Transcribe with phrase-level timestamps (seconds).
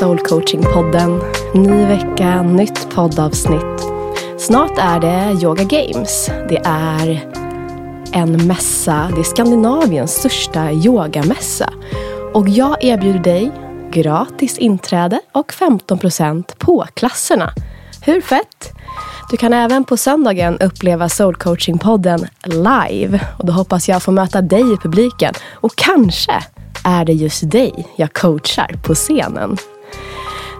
[0.00, 1.20] Soul Coaching-podden.
[1.54, 3.80] Ny vecka, nytt poddavsnitt.
[4.38, 6.30] Snart är det Yoga Games.
[6.48, 7.20] Det är
[8.12, 11.72] en mässa, det är Skandinaviens största yogamässa.
[12.34, 13.52] Och jag erbjuder dig
[13.92, 17.52] gratis inträde och 15% på klasserna.
[18.02, 18.72] Hur fett?
[19.30, 23.20] Du kan även på söndagen uppleva Soul Coaching-podden live.
[23.38, 25.34] Och då hoppas jag få möta dig i publiken.
[25.52, 26.44] Och kanske
[26.84, 29.58] är det just dig jag coachar på scenen.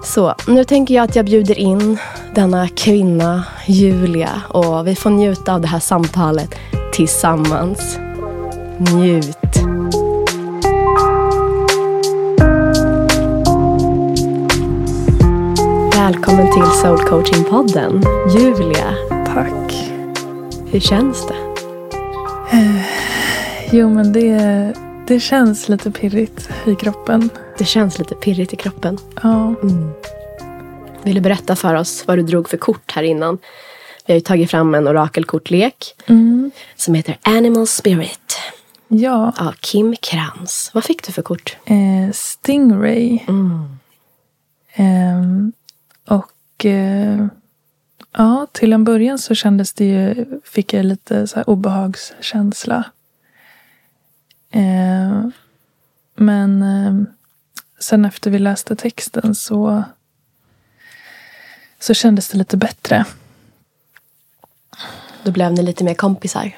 [0.02, 1.98] Så nu tänker jag att jag bjuder in
[2.34, 6.54] denna kvinna, Julia, och vi får njuta av det här samtalet
[6.92, 7.98] tillsammans.
[8.78, 9.36] Njut!
[15.96, 18.04] Välkommen till Soul Coaching-podden,
[18.36, 18.94] Julia.
[19.26, 19.90] Tack.
[20.70, 21.34] Hur känns det?
[23.72, 24.74] Jo, men det,
[25.06, 27.30] det känns lite pirrigt i kroppen.
[27.60, 28.98] Det känns lite pirrigt i kroppen.
[29.22, 29.54] Ja.
[31.02, 33.38] Vill du berätta för oss vad du drog för kort här innan?
[34.06, 36.50] Vi har ju tagit fram en orakelkortlek Mm.
[36.76, 38.38] som heter Animal Spirit
[38.88, 39.32] Ja.
[39.38, 40.70] av Kim Krantz.
[40.74, 41.56] Vad fick du för kort?
[41.64, 43.18] Eh, Stingray.
[43.28, 43.68] Mm.
[44.74, 45.52] Ehm,
[46.08, 47.26] och eh,
[48.16, 52.84] ja, till en början så kändes det ju, fick jag lite så obehagskänsla.
[54.52, 55.28] Eh,
[56.16, 56.94] men eh,
[57.80, 59.82] sen efter vi läste texten så,
[61.80, 63.04] så kändes det lite bättre.
[65.22, 66.56] Då blev ni lite mer kompisar.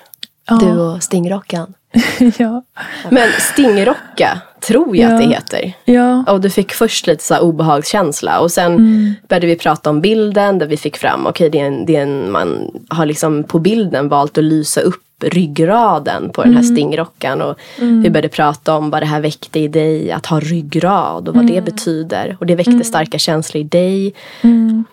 [0.48, 0.56] Ja.
[0.56, 1.75] Du och Stingrockan.
[2.39, 2.62] ja.
[3.11, 5.31] Men Stingrocka tror jag att det Ja.
[5.31, 5.73] heter.
[5.84, 6.25] Ja.
[6.29, 9.14] Och du fick först lite så obehagskänsla och sen Mm.
[9.29, 12.03] började vi prata om bilden där vi fick fram, okej det är en, det är
[12.03, 16.75] en, man har liksom på bilden valt att lysa upp ryggraden på den här Mm.
[16.77, 21.29] stingrockan och vi började prata om vad det här väckte i dig, att ha ryggrad
[21.29, 22.36] och vad det betyder.
[22.41, 24.14] Och det väckte starka känslor i dig.
[24.42, 24.85] Mm.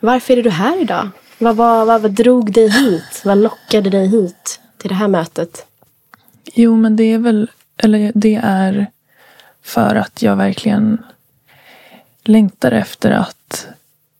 [0.00, 1.08] Varför är du här idag?
[1.38, 3.22] Vad, vad, vad, vad drog dig hit?
[3.24, 5.66] Vad lockade dig hit till det här mötet?
[6.54, 8.86] Jo, men det är väl, eller det är
[9.62, 10.98] för att jag verkligen
[12.24, 13.66] längtar efter att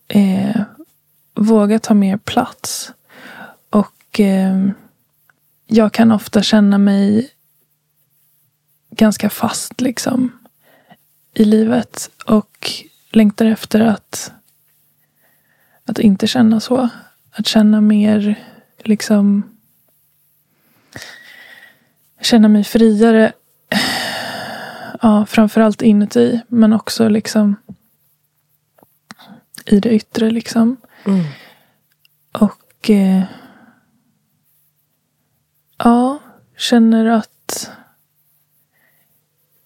[0.08, 0.60] eh,
[1.34, 2.92] våga ta mer plats.
[3.70, 4.68] Och eh,
[5.66, 7.30] jag kan ofta känna mig
[8.90, 10.38] ganska fast liksom
[11.34, 12.70] i livet och
[13.10, 14.32] längtar efter att
[15.84, 16.88] att inte känna så.
[17.30, 18.44] Att känna mer
[18.78, 19.42] liksom
[22.20, 23.32] känna mig friare.
[25.02, 27.56] Ja, framförallt inuti, men också liksom
[29.66, 30.30] i det yttre.
[30.30, 30.76] liksom.
[31.06, 31.24] Mm.
[32.32, 33.22] Och eh,
[35.78, 36.18] ja,
[36.56, 37.70] känner att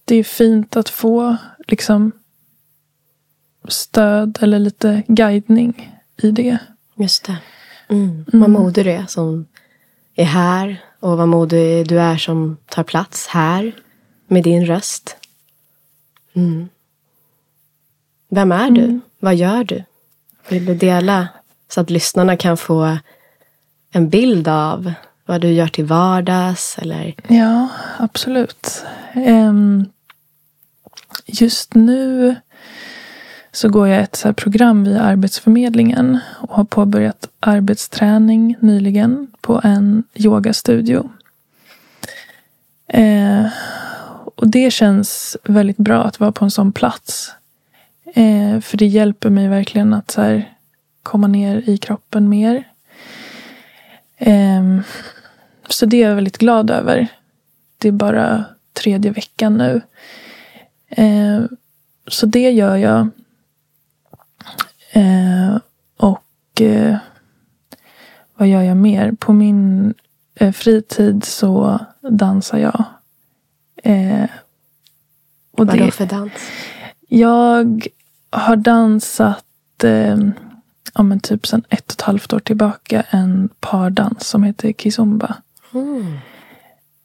[0.04, 1.36] det är fint att få
[1.66, 2.12] liksom
[3.68, 6.58] stöd eller lite guidning i det.
[6.94, 7.38] Just det.
[7.88, 8.24] Mm.
[8.32, 9.46] Vad modig du är som
[10.14, 13.72] är här och vad modig du är som tar plats här
[14.26, 15.16] med din röst.
[16.34, 16.68] Mm.
[18.28, 19.00] Vem är du?
[19.18, 19.84] Vad gör du?
[20.48, 21.28] Vill du dela
[21.68, 22.98] så att lyssnarna kan få
[23.90, 24.92] en bild av
[25.28, 26.78] vad du gör till vardags?
[26.78, 27.14] Eller?
[27.28, 27.68] Ja,
[27.98, 28.84] absolut.
[29.12, 29.86] Ehm,
[31.26, 32.36] just nu
[33.52, 39.60] så går jag ett så här program via Arbetsförmedlingen och har påbörjat arbetsträning nyligen på
[39.64, 41.10] en yogastudio.
[42.88, 43.46] Eh,
[44.34, 47.32] och det känns väldigt bra att vara på en sån plats.
[48.14, 50.52] Eh, för det hjälper mig verkligen att så här,
[51.02, 52.64] komma ner i kroppen mer.
[54.16, 54.80] Eh,
[55.68, 57.08] så det är jag väldigt glad över.
[57.78, 59.80] Det är bara tredje veckan nu.
[60.88, 61.42] Eh,
[62.06, 63.08] så det gör jag.
[64.92, 65.56] Eh,
[65.96, 66.96] och eh,
[68.36, 69.12] vad gör jag mer?
[69.12, 69.94] På min
[70.34, 71.78] eh, fritid så
[72.10, 72.84] dansar jag.
[73.82, 74.24] Eh,
[75.52, 76.32] och Vad då för dans?
[77.08, 77.86] jag
[78.30, 80.16] har dansat eh,
[80.94, 85.36] ja, men typ sedan ett och ett halvt år tillbaka en pardans som heter kizomba.
[85.74, 86.18] Mm.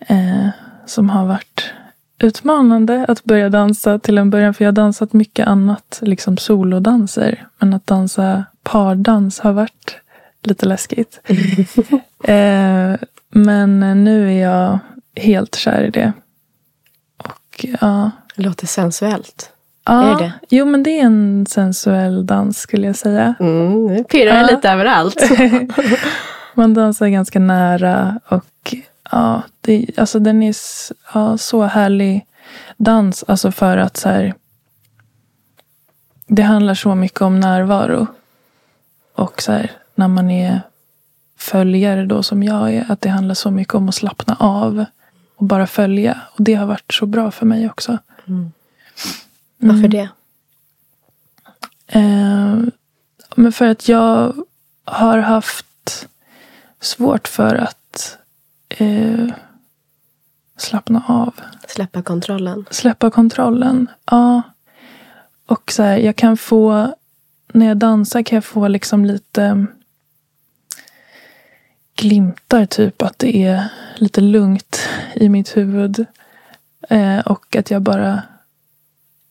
[0.07, 0.49] Eh,
[0.85, 1.71] som har varit
[2.19, 4.53] utmanande att börja dansa till en början.
[4.53, 7.47] För jag har dansat mycket annat, liksom solodanser.
[7.57, 9.95] Men att dansa pardans har varit
[10.43, 11.19] lite läskigt.
[12.23, 12.93] eh,
[13.29, 14.79] men nu är jag
[15.15, 16.13] helt kär i det.
[17.17, 19.49] Och ja, Det låter sensuellt.
[19.85, 20.31] ja Är det?
[20.49, 23.35] Jo, men det är en sensuell dans skulle jag säga.
[23.39, 24.55] Mm, nu pirrar det Ja.
[24.55, 25.21] lite överallt.
[26.55, 28.75] Man dansar ganska nära och
[29.11, 30.55] ja, det, alltså den är
[31.13, 32.25] ja, så härlig
[32.77, 33.23] dans.
[33.27, 34.33] Alltså för att så här,
[36.27, 38.07] det handlar så mycket om närvaro.
[39.15, 40.61] Och så här, när man är
[41.37, 44.85] följare då som jag är, att det handlar så mycket om att slappna av
[45.35, 46.21] och bara följa.
[46.31, 47.97] Och det har varit så bra för mig också.
[49.57, 50.09] Varför det?
[51.87, 52.57] Eh,
[53.35, 54.33] men för att jag
[54.85, 55.65] har haft
[56.83, 58.17] svårt för att
[58.69, 59.27] eh,
[60.57, 61.33] slappna av.
[61.67, 62.65] Släppa kontrollen.
[62.71, 63.87] Släppa kontrollen.
[64.05, 64.41] Ja.
[65.45, 66.95] Och så här, jag kan få,
[67.53, 69.67] när jag dansar kan jag få liksom lite
[71.95, 74.79] glimtar typ att det är lite lugnt
[75.15, 76.05] i mitt huvud.
[76.89, 78.21] Eh, och att jag bara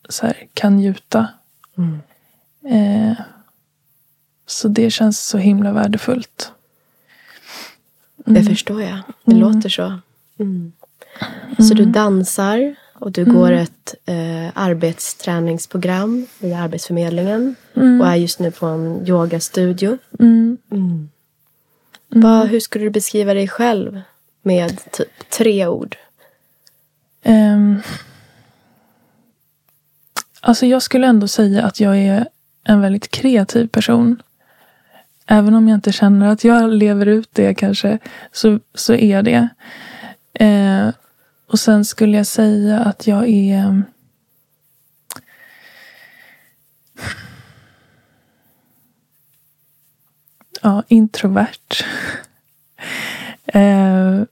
[0.08, 1.28] så här, kan njuta.
[1.78, 2.00] Mm.
[2.64, 3.18] Eh,
[4.46, 6.52] så det känns så himla värdefullt.
[8.24, 8.98] Det förstår jag.
[9.24, 9.98] Det låter så.
[10.38, 10.72] Mm.
[11.58, 18.50] Så du dansar och du går ett eh, arbetsträningsprogram via Arbetsförmedlingen och är just nu
[18.50, 19.98] på en yogastudio.
[20.18, 20.58] Mm.
[20.70, 21.08] Mm.
[22.08, 24.00] Vad, hur skulle du beskriva dig själv
[24.42, 25.96] med typ tre ord?
[27.22, 27.82] Ehm,
[30.40, 32.28] alltså jag skulle ändå säga att jag är
[32.64, 34.22] en väldigt kreativ person.
[35.26, 37.98] Även om jag inte känner att jag lever ut det kanske,
[38.32, 39.48] så, så är jag det.
[40.34, 40.90] Eh,
[41.46, 43.82] och sen skulle jag säga att jag är...
[50.62, 51.84] Ja, introvert.
[53.46, 54.22] eh,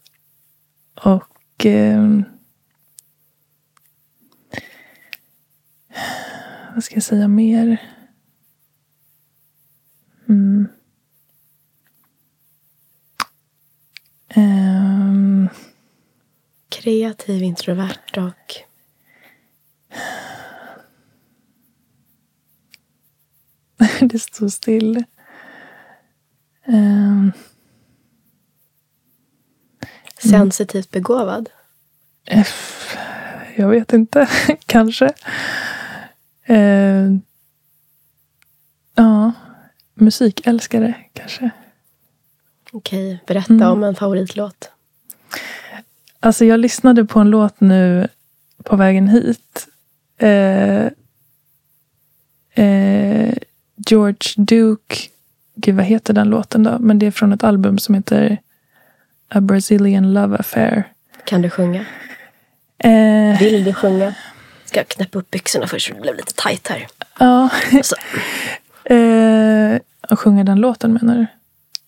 [0.95, 1.67] och...
[1.67, 2.21] Eh,
[6.75, 7.79] vad ska jag säga mer?
[10.29, 10.69] Mm.
[14.35, 15.49] Ehm,
[16.69, 18.57] Kreativ, introvert och...
[24.01, 25.05] det står still.
[26.65, 27.33] Ehm,
[30.19, 31.49] Sensitivt begåvad.
[32.27, 32.97] F,
[33.57, 34.29] jag vet inte,
[34.67, 35.13] kanske.
[36.45, 37.21] Ehm,
[38.95, 39.33] ja,
[39.95, 41.51] musikälskare kanske.
[42.73, 44.71] Okej, berätta om en favoritlåt.
[46.21, 48.09] Alltså jag lyssnade på en låt nu
[48.65, 49.69] på vägen hit.
[50.19, 50.87] Eh,
[52.65, 53.35] eh,
[53.77, 54.97] George Duke.
[55.55, 56.79] Gud, vad heter den låten då?
[56.79, 58.39] Men det är från ett album som heter
[59.29, 60.85] A Brazilian Love Affair.
[61.25, 61.85] Kan du sjunga?
[62.79, 64.15] Eh, Vill du sjunga?
[64.65, 66.87] Ska jag knäppa upp byxorna först för det blev lite tajt här.
[67.19, 67.49] ja.
[68.85, 69.79] Eh,
[70.11, 71.27] och sjunga den låten menar du?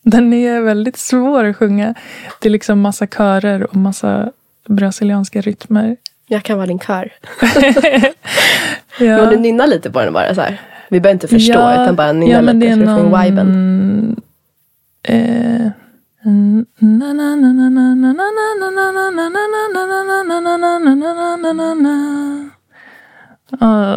[0.02, 1.94] Den är väldigt svår att sjunga.
[2.40, 4.30] Det är liksom massa körer och massa
[4.68, 5.96] brasilianska rytmer.
[6.26, 7.12] Jag kan vara din kör.
[8.98, 9.16] ja.
[9.16, 10.60] Men du nynnar lite på den bara så här.
[10.88, 12.58] Vi behöver inte förstå ja, utan bara nynna ja, lite.
[12.58, 13.22] Det är någon...
[13.22, 14.16] viben.
[15.02, 15.66] Eh...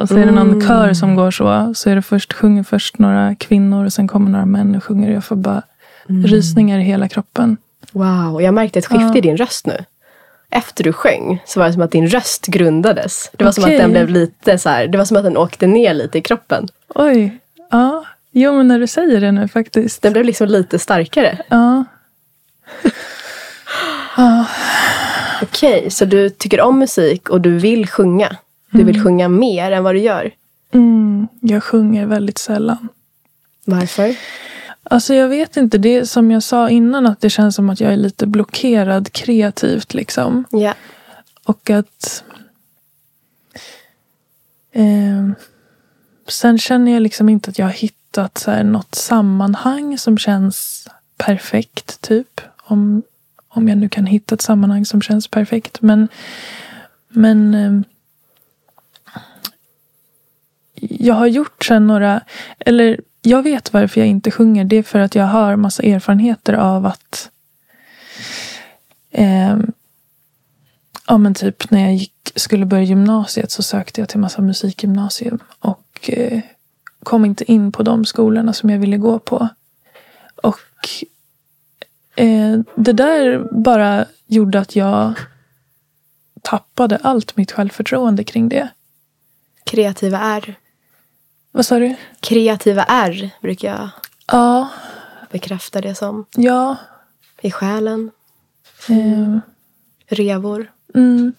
[0.01, 1.73] Och så är det någon kör som går så.
[1.73, 5.11] Så är det först, sjunger först några kvinnor och sen kommer några män och sjunger.
[5.11, 5.61] Jag får bara
[6.07, 7.57] rysningar i hela kroppen.
[7.91, 9.17] Wow, jag märkte ett skifte Ja.
[9.17, 9.85] i din röst nu.
[10.49, 13.29] Efter du sjöng så var det som att din röst grundades.
[13.33, 15.67] Det var som att den blev lite så här, det var som att den åkte
[15.67, 16.67] ner lite i kroppen.
[16.95, 17.37] Oj.
[17.71, 18.05] Ja.
[18.31, 20.01] Jo, men när du säger det nu faktiskt.
[20.01, 21.37] Den blev liksom lite starkare.
[21.49, 21.83] Ja.
[25.41, 28.35] Okej, så du tycker om musik och du vill sjunga.
[28.71, 30.31] Du vill sjunga mer än vad du gör.
[30.73, 32.87] Mm, jag sjunger väldigt sällan.
[33.65, 34.15] Varför?
[34.89, 37.79] Alltså jag vet inte, det är som jag sa innan att det känns som att
[37.79, 40.45] jag är lite blockerad kreativt liksom.
[40.51, 40.73] Ja.
[41.43, 42.23] Och att...
[44.71, 45.29] Eh,
[46.27, 50.87] sen känner jag liksom inte att jag har hittat så här något sammanhang som känns
[51.17, 52.41] perfekt, typ.
[52.63, 53.03] Om,
[53.47, 55.81] om jag nu kan hitta ett sammanhang som känns perfekt.
[55.81, 56.07] Men,
[57.09, 57.81] men eh,
[60.89, 62.21] jag har gjort sen några,
[62.59, 64.65] eller jag vet varför jag inte sjunger.
[64.65, 67.29] Det är för att jag har massa erfarenheter av att
[69.11, 69.57] eh,
[71.07, 75.39] Ja men typ när jag gick, skulle börja gymnasiet så sökte jag till massa musikgymnasium.
[75.59, 76.41] Och eh,
[77.03, 79.49] kom inte in på de skolorna som jag ville gå på.
[80.43, 80.89] Och
[82.15, 85.13] eh, det där bara gjorde att jag
[86.41, 88.69] tappade allt mitt självförtroende kring det.
[89.63, 90.55] Kreativa är?
[91.55, 91.95] Vad sa du?
[92.19, 93.89] Kreativa R brukar jag
[94.27, 94.69] Ja,
[95.31, 96.25] bekräfta det som.
[96.35, 96.75] ja.
[97.41, 98.11] I själen.
[98.89, 99.37] Eh,
[100.07, 100.71] Revor.
[100.95, 101.33] Mm.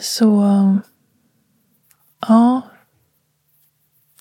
[0.00, 0.44] Så
[2.28, 2.60] Ja.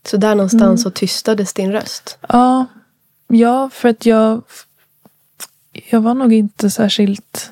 [0.03, 2.17] Så där någonstans så tystades din röst.
[2.29, 2.65] Ja.
[3.27, 4.43] Ja, för att jag...
[5.89, 7.51] Jag var nog inte särskilt...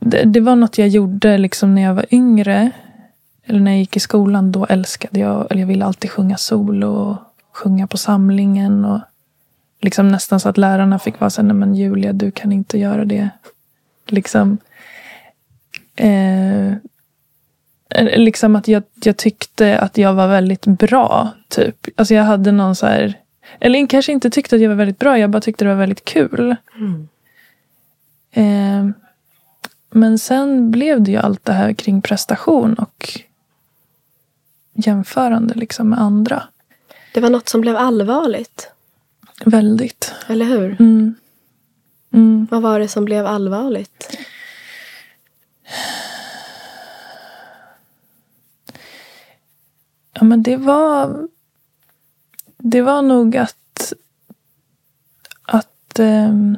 [0.00, 2.70] Det, det var något jag gjorde liksom när jag var yngre.
[3.44, 4.52] Eller när jag gick i skolan.
[4.52, 5.46] Då älskade jag...
[5.50, 6.86] Eller jag ville alltid sjunga solo.
[6.86, 7.16] Och
[7.52, 8.84] sjunga på samlingen.
[8.84, 9.00] Och
[9.80, 13.04] liksom nästan så att lärarna fick vara så nej men Julia, du kan inte göra
[13.04, 13.30] det.
[14.06, 14.58] Liksom.
[15.96, 16.74] Eh,
[18.16, 21.30] liksom att jag, jag tyckte att jag var väldigt bra.
[21.48, 21.86] Typ.
[21.96, 23.14] Alltså jag hade någon så här...
[23.60, 26.04] Eller kanske inte tyckte att jag var väldigt bra, jag bara tyckte det var väldigt
[26.04, 26.56] kul.
[26.74, 27.08] Mm.
[28.32, 28.94] Eh,
[29.90, 33.20] men sen blev det ju allt det här kring prestation och
[34.72, 36.42] jämförande liksom med andra.
[37.14, 38.70] Det var något som blev allvarligt.
[39.44, 40.14] Väldigt.
[40.26, 40.76] Eller hur?
[40.80, 41.14] Mm.
[42.12, 42.46] Mm.
[42.50, 44.16] Vad var det som blev allvarligt?
[50.12, 51.28] Ja, men det var...
[52.58, 53.92] Det var nog att...
[55.42, 56.56] Att ehm,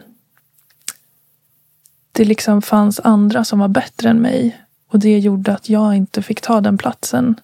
[2.13, 4.65] det liksom fanns andra som var bättre än mig.
[4.89, 7.41] Och det gjorde att jag inte fick ta den platsen.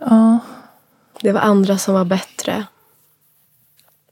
[0.00, 0.38] Ja.
[1.20, 2.66] Det var andra som var bättre.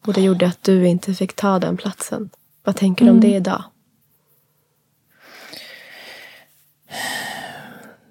[0.07, 2.31] Och det gjorde att du inte fick ta den platsen.
[2.63, 3.65] Vad tänker du om det idag?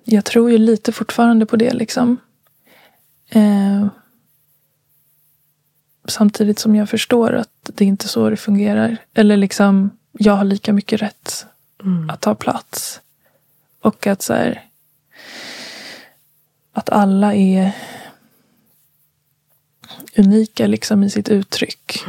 [0.06, 2.18] jag tror ju lite fortfarande på det liksom.
[3.30, 3.88] Eh,
[6.08, 8.98] samtidigt som jag förstår att det inte är så det fungerar.
[9.14, 11.46] Eller liksom, jag har lika mycket rätt
[11.84, 12.10] Mm.
[12.10, 13.02] att ta plats.
[13.82, 14.64] Och att så här,
[16.74, 17.72] att alla är
[20.18, 22.00] unika liksom i sitt uttryck.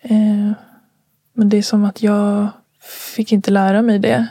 [0.00, 0.52] Eh,
[1.32, 2.48] men det är som att jag
[3.14, 4.26] fick inte lära mig det.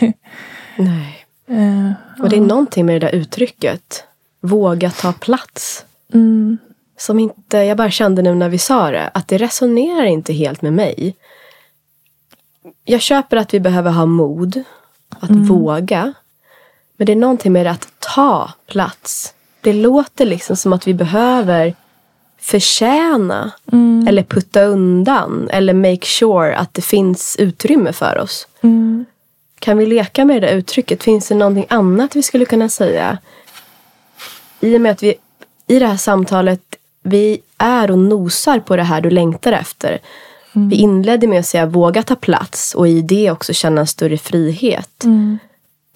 [0.78, 1.26] Nej.
[1.46, 4.04] Eh, Och det är någonting med det där uttrycket.
[4.40, 5.84] Våga ta plats.
[6.12, 6.58] mm,
[7.00, 10.62] Som inte, jag bara kände nu när vi sa det, att det resonerar inte helt
[10.62, 11.16] med mig.
[12.84, 14.62] Jag köper att vi behöver ha mod.
[15.20, 16.12] Att våga.
[16.96, 19.34] Men det är någonting med att ta plats.
[19.60, 21.74] Det låter liksom som att vi behöver
[22.38, 23.50] förtjäna.
[23.72, 25.48] mm, Eller putta undan.
[25.52, 28.48] Eller make sure att det finns utrymme för oss.
[28.60, 29.04] mm.
[29.58, 31.02] Kan vi leka med det där uttrycket?
[31.02, 33.18] Finns det någonting annat vi skulle kunna säga?
[34.60, 35.14] I och med att vi
[35.66, 36.60] i det här samtalet,
[37.02, 39.98] vi är och nosar på det här du längtar efter.
[40.52, 44.18] Vi inledde med att säga våga ta plats och i det också känna en större
[44.18, 45.04] frihet.
[45.04, 45.38] Mm.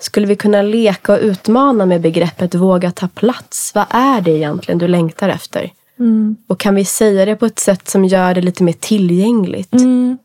[0.00, 3.72] Skulle vi kunna leka och utmana med begreppet våga ta plats?
[3.74, 5.70] Vad är det egentligen du längtar efter?
[5.98, 6.36] Mm.
[6.46, 9.72] Och kan vi säga det på ett sätt som gör det lite mer tillgängligt?
[9.72, 10.18] Mm.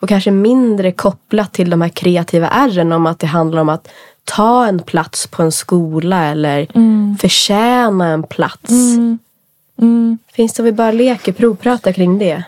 [0.00, 3.88] Och kanske mindre kopplat till de här kreativa ärren om att det handlar om att
[4.24, 7.16] ta en plats på en skola eller Mm.
[7.20, 8.72] förtjäna en plats.
[9.82, 10.18] Mm.
[10.32, 12.44] Finns det vi bara leker, provprata kring det?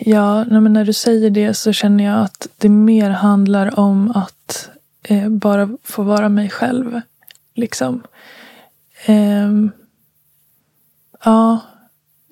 [0.00, 4.70] Ja, men när du säger det så känner jag att det mer handlar om att
[5.02, 7.00] eh, bara få vara mig själv.
[7.54, 8.02] Liksom.
[9.04, 9.70] Ehm,
[11.24, 11.58] ja,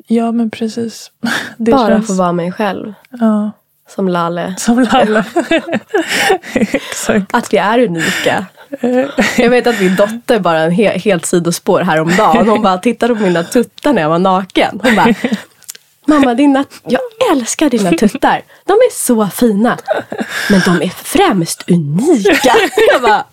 [0.06, 1.12] ja, men precis.
[1.56, 2.94] Det bara känns, få vara mig själv.
[3.10, 3.50] Ja,
[3.94, 4.54] Som Lalle.
[4.58, 5.24] som Lalle.
[6.54, 7.26] Exakt.
[7.34, 8.46] Att vi är unika.
[9.36, 12.48] Jag vet att min dotter bara en he- helt sidospår häromdagen.
[12.48, 14.80] Hon bara tittade på mina tuttar när jag var naken.
[14.82, 15.14] Hon bara
[16.06, 17.00] Mamma, dina, jag
[17.32, 18.42] älskar dina tuttar.
[18.64, 19.78] De är så fina.
[20.50, 22.54] Men de är främst unika.
[22.92, 23.24] Jag bara,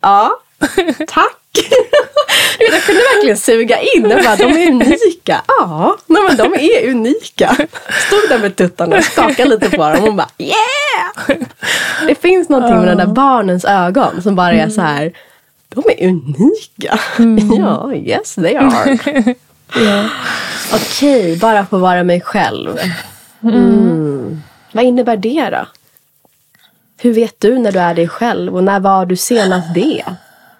[0.00, 0.30] ja,
[1.08, 1.36] tack.
[1.52, 1.60] Du
[2.66, 4.10] vet, Jag kunde verkligen suga in.
[4.10, 5.42] Jag bara, de är unika.
[5.46, 7.56] Ja, nej, men de är unika.
[8.06, 10.04] Stod där med tuttarna och skakade lite på dem.
[10.04, 11.38] Och bara, yeah!
[12.06, 15.12] Det finns någonting med de där barnens ögon som bara är så här.
[15.68, 16.98] De är unika.
[17.58, 18.98] Ja, yes they are.
[19.74, 20.04] Ja.
[20.74, 22.78] Okej, bara få vara mig själv.
[23.42, 24.42] Mm.
[24.72, 25.66] Vad innebär det då?
[26.98, 30.04] Hur vet du när du är dig själv och när var du senast det?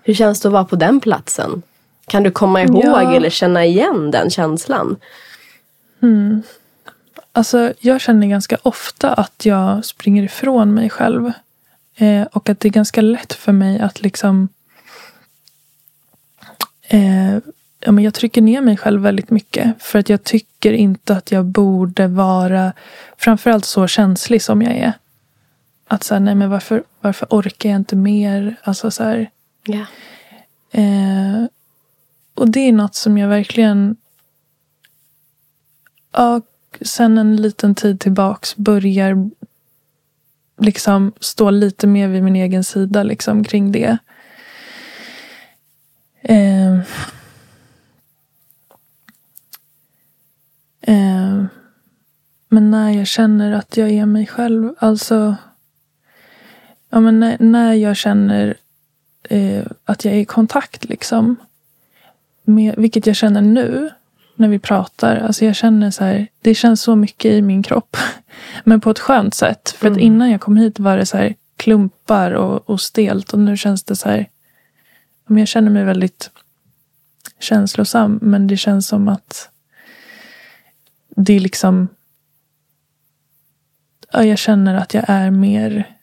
[0.03, 1.63] Hur känns det att vara på den platsen?
[2.07, 3.15] Kan du komma ihåg Ja.
[3.17, 4.97] eller känna igen den känslan?
[7.33, 11.33] Alltså, jag känner ganska ofta att jag springer ifrån mig själv.
[11.97, 14.49] Eh, och att det är ganska lätt för mig att liksom...
[16.83, 17.35] Eh,
[17.81, 19.83] ja, men jag trycker ner mig själv väldigt mycket.
[19.83, 22.73] För att jag tycker inte att jag borde vara
[23.17, 24.93] framförallt så känslig som jag är.
[25.89, 28.57] Att säga, nej men varför, varför orkar jag inte mer?
[28.63, 29.31] Alltså så här,
[29.67, 29.87] Yeah.
[30.71, 31.47] Eh,
[32.35, 33.97] och det är något som jag verkligen
[36.13, 36.41] ja,
[36.81, 39.31] sen en liten tid tillbaks börjar
[40.59, 43.99] liksom stå lite mer vid min egen sida liksom, kring det.
[46.23, 46.75] Eh,
[50.81, 51.45] eh,
[52.49, 55.37] men när jag känner att jag är mig själv, alltså
[56.91, 58.57] ja, men när, när jag känner
[59.31, 61.37] eh, att jag är i kontakt, liksom,
[62.43, 63.91] med, vilket jag känner nu
[64.35, 65.17] när vi pratar.
[65.17, 67.97] Alltså jag känner så här, det känns så mycket i min kropp.
[68.65, 69.75] Men på ett skönt sätt.
[69.79, 69.97] För mm.
[69.97, 73.33] att innan jag kom hit var det så här klumpar och, och stelt.
[73.33, 74.29] Och nu känns det så här,
[75.29, 76.31] jag känner mig väldigt
[77.41, 78.19] känslosam.
[78.23, 79.51] Men det känns som att
[81.17, 81.89] det är liksom,
[84.13, 86.00] ja, jag känner att jag är mer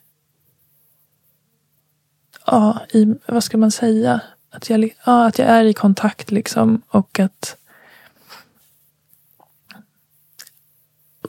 [2.48, 4.22] ja, i, vad ska man säga?
[4.50, 7.58] Att jag, ja, att jag är i kontakt liksom och att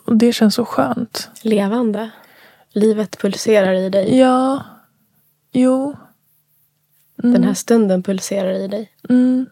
[0.05, 1.31] och det känns så skönt.
[1.43, 2.11] Levande.
[2.73, 4.19] Livet pulserar i dig.
[4.19, 4.65] Ja.
[5.53, 5.97] Jo.
[7.23, 7.33] Mm.
[7.33, 8.93] Den här stunden pulserar i dig.
[9.09, 9.47] Mm.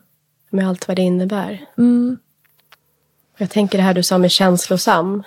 [0.50, 1.66] Med allt vad det innebär.
[1.78, 2.18] Mm.
[3.36, 5.22] Jag tänker det här du sa med känslosam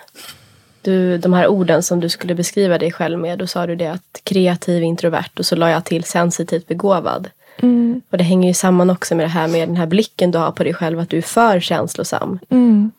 [0.82, 3.40] du, de här orden som du skulle beskriva dig själv med.
[3.40, 7.30] Då sa du det att kreativ, introvert och så la jag till sensitivt begåvad.
[7.62, 8.02] Mm.
[8.10, 10.52] Och det hänger ju samman också med det här med den här blicken du har
[10.52, 11.00] på dig själv.
[11.00, 12.40] Att du är för känslosam.
[12.50, 12.92] Mm.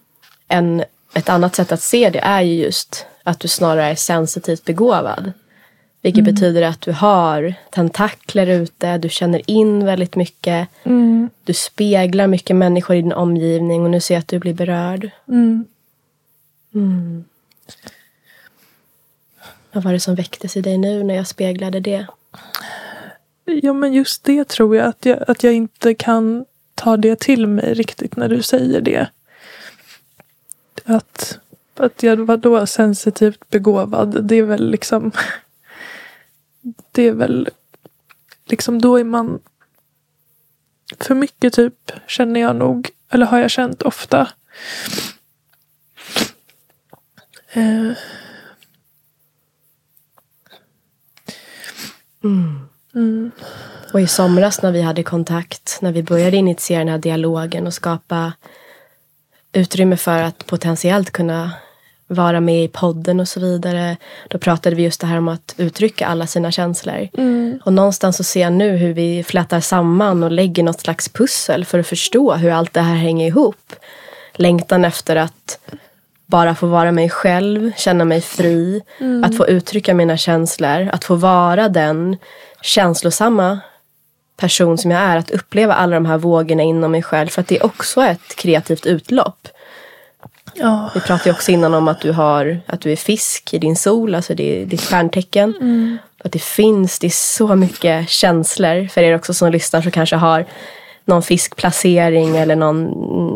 [0.49, 0.85] En,
[1.15, 5.33] ett annat sätt att se det är ju just att du snarare är sensitivt begåvad.
[6.03, 6.35] Vilket mm.
[6.35, 10.69] betyder att du har tentakler ute, du känner in väldigt mycket.
[10.85, 11.31] Mm.
[11.45, 15.11] Du speglar mycket människor i din omgivning och nu ser jag att du blir berörd.
[15.29, 15.65] Mm.
[19.73, 22.07] Vad var det som väcktes i dig nu när jag speglade det?
[23.45, 27.47] Ja, men just det tror jag att jag, att jag inte kan ta det till
[27.47, 29.09] mig riktigt när du säger det.
[30.85, 31.39] Att,
[31.77, 35.13] att jag var då sensitivt begåvad, det är väl liksom...
[36.93, 37.49] Det är väl
[38.47, 39.41] liksom då är man
[40.99, 42.91] för mycket typ, känner jag nog.
[43.11, 44.29] Eller har jag känt ofta.
[47.53, 47.93] Eh,
[52.25, 52.69] Mm.
[52.95, 53.31] Mm.
[53.93, 57.75] Och i somras när vi hade kontakt, när vi började initiera den här dialogen och
[57.75, 58.33] skapa
[59.53, 61.51] utrymme för att potentiellt kunna
[62.07, 63.97] vara med i podden och så vidare.
[64.29, 67.09] Då pratade vi just det här om att uttrycka alla sina känslor.
[67.19, 67.61] Mm.
[67.65, 71.65] Och någonstans så ser jag nu hur vi flätar samman och lägger något slags pussel
[71.65, 73.73] för att förstå hur allt det här hänger ihop.
[74.35, 75.59] Längtan efter att
[76.31, 78.83] bara få vara mig själv, känna mig fri.
[78.99, 79.25] Mm.
[79.25, 80.91] Att få uttrycka mina känslor.
[80.93, 82.17] Att få vara den
[82.63, 83.61] känslosamma
[84.37, 85.17] person som jag är.
[85.17, 87.29] Att uppleva alla de här vågorna inom mig själv.
[87.29, 89.49] För att det är också ett kreativt utlopp.
[90.55, 90.91] Ja.
[90.95, 93.77] Vi pratade ju också innan om att du, har, att du är fisk i din
[93.77, 94.15] sol.
[94.15, 95.55] Alltså det är ditt stjärntecken.
[95.61, 95.99] Mm.
[96.25, 98.89] Att det finns, det är så mycket känslor.
[98.89, 100.47] För er också som lyssnar som kanske har
[101.11, 102.85] någon fiskplacering eller någon,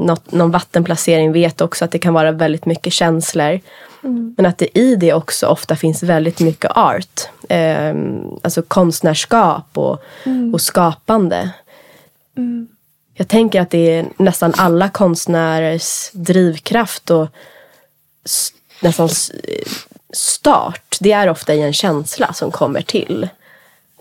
[0.07, 3.61] något, någon vattenplacering vet också att det kan vara väldigt mycket känslor.
[4.05, 4.35] Mm.
[4.37, 7.29] Men att det i det också ofta finns väldigt mycket art.
[7.49, 7.95] Eh,
[8.43, 10.55] alltså konstnärskap och, mm.
[10.55, 11.51] och skapande.
[12.37, 12.69] Mm.
[13.15, 17.29] Jag tänker att det är nästan alla konstnärers drivkraft och
[18.81, 19.09] nästan
[20.13, 20.97] start.
[21.01, 23.29] Det är ofta i en känsla som kommer till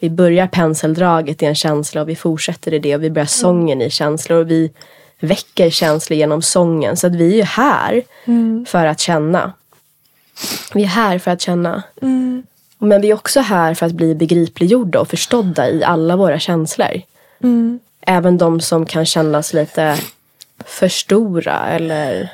[0.04, 3.82] vi börjar penseldraget i en känsla och vi fortsätter i det och vi börjar sången
[3.82, 4.72] i känslor och vi
[5.20, 6.98] väcker känslor genom sången.
[6.98, 8.66] Så att vi är ju här mm.
[8.66, 9.54] för att känna.
[10.74, 11.84] Vi är här för att känna.
[12.02, 12.44] Mm.
[12.78, 17.02] Men vi är också här för att bli begripliggjorda och förstådda i alla våra känslor.
[17.44, 17.80] Mm.
[18.02, 19.98] Även de som kan kännas lite
[20.66, 22.34] för stora eller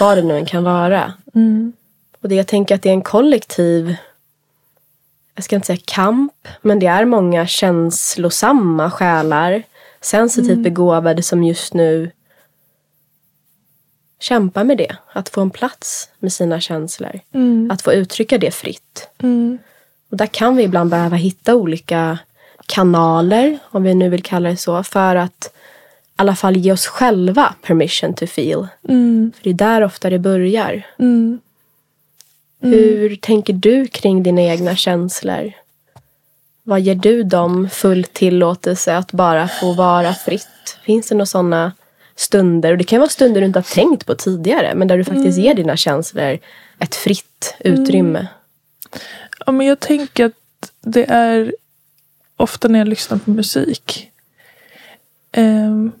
[0.00, 1.12] vad det nu än kan vara.
[1.34, 1.72] Mm.
[2.22, 3.96] Och det jag tänker att det är en kollektiv
[5.34, 9.62] jag ska inte säga kamp, men det är många känslosamma själar,
[10.00, 10.62] sensitivt mm.
[10.62, 12.10] begåvade som just nu
[14.20, 14.96] kämpar med det.
[15.12, 17.20] Att få en plats med sina känslor.
[17.34, 17.70] Mm.
[17.70, 19.08] Att få uttrycka det fritt.
[19.22, 19.58] Mm.
[20.10, 22.18] Och där kan vi ibland behöva hitta olika
[22.66, 26.86] kanaler, om vi nu vill kalla det så, för att i alla fall ge oss
[26.86, 28.66] själva permission to feel.
[28.88, 29.32] Mm.
[29.36, 30.86] För det är där ofta det börjar.
[30.98, 31.40] Mm.
[32.62, 32.78] Mm.
[32.78, 35.52] Hur tänker du kring dina egna känslor?
[36.62, 40.78] Vad ger du dem full tillåtelse att bara få vara fritt?
[40.84, 41.72] Finns det några sådana
[42.16, 42.72] stunder?
[42.72, 44.74] Och det kan vara stunder du inte har tänkt på tidigare.
[44.74, 45.44] Men där du faktiskt mm.
[45.44, 46.38] ger dina känslor
[46.78, 48.18] ett fritt utrymme.
[48.18, 48.30] Mm.
[49.46, 51.54] Ja, men jag tänker att det är
[52.36, 54.10] ofta när jag lyssnar på musik.
[55.36, 55.92] Um,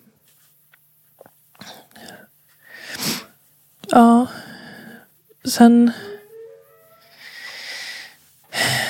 [3.88, 4.26] ja.
[5.44, 5.92] Sen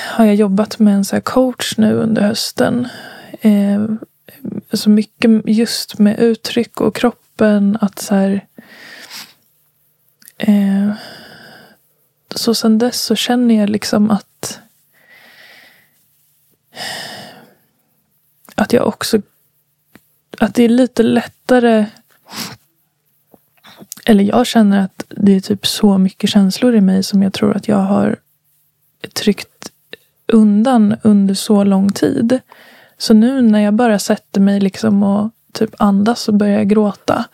[0.09, 2.87] har jag jobbat med en så här coach nu under hösten.
[3.41, 3.85] Eh,
[4.73, 7.77] så mycket just med uttryck och kroppen.
[7.81, 8.45] Att så här,
[10.37, 10.91] eh,
[12.35, 14.59] så sen dess så känner jag liksom att
[18.55, 19.21] att jag också
[20.39, 21.85] att det är lite lättare
[24.05, 27.55] eller jag känner att det är typ så mycket känslor i mig som jag tror
[27.55, 28.19] att jag har
[29.13, 29.71] tryckt
[30.27, 32.39] undan under så lång tid.
[32.97, 37.25] Så nu när jag bara sätter mig liksom och typ andas och börjar gråta.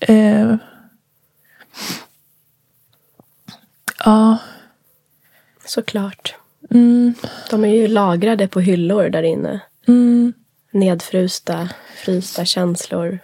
[0.00, 0.56] Eh,
[4.04, 4.38] ja.
[5.64, 6.34] Såklart.
[6.70, 7.14] Mm,
[7.50, 9.60] De är ju lagrade på hyllor där inne.
[9.88, 10.32] mm,
[10.72, 11.68] Nedfrysta,
[12.04, 13.18] frysta känslor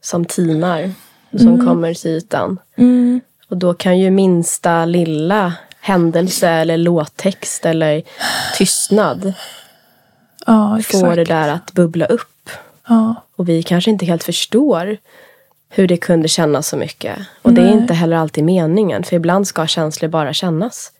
[0.00, 0.92] som tinar.
[1.38, 2.58] Som kommer till ytan.
[2.76, 8.02] mm, Och då kan ju minsta lilla händelse eller låttext eller
[8.58, 9.32] tystnad
[10.46, 11.28] ja, få det exakt.
[11.28, 12.50] där att bubbla upp.
[12.88, 14.96] Ja, Och vi kanske inte helt förstår
[15.68, 17.18] hur det kunde kännas så mycket.
[17.42, 17.74] Och det är Nej.
[17.74, 19.04] inte heller alltid meningen.
[19.04, 20.92] För ibland ska känslor bara kännas.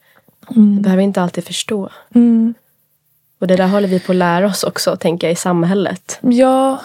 [0.49, 1.91] Det behöver inte alltid förstå.
[2.15, 2.55] mm.
[3.39, 6.19] Och det där håller vi på att lära oss också, tänker jag, i samhället.
[6.21, 6.79] Ja,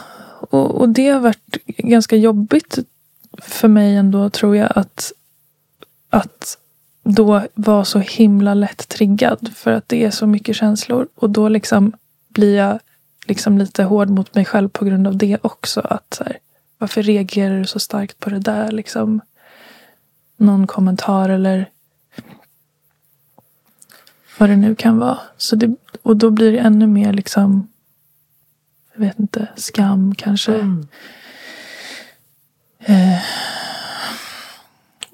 [0.50, 2.78] och, och det har varit ganska jobbigt
[3.38, 5.12] för mig ändå tror jag att,
[6.10, 6.58] att
[7.06, 11.08] då vara så himla lätt triggad för att det är så mycket känslor.
[11.16, 11.94] Och då liksom
[12.30, 12.80] blir jag
[13.28, 15.82] liksom lite hård mot mig själv på grund av det också.
[15.82, 16.38] Att så här,
[16.78, 18.72] varför reagerar du så starkt på det där?
[18.72, 19.22] Liksom,
[20.38, 21.70] någon kommentar eller
[24.38, 25.20] vad det nu kan vara.
[25.38, 27.68] Så det, och då blir det ännu mer liksom
[28.94, 30.54] jag vet inte, skam kanske.
[30.54, 30.88] Mm.
[32.80, 33.20] Eh,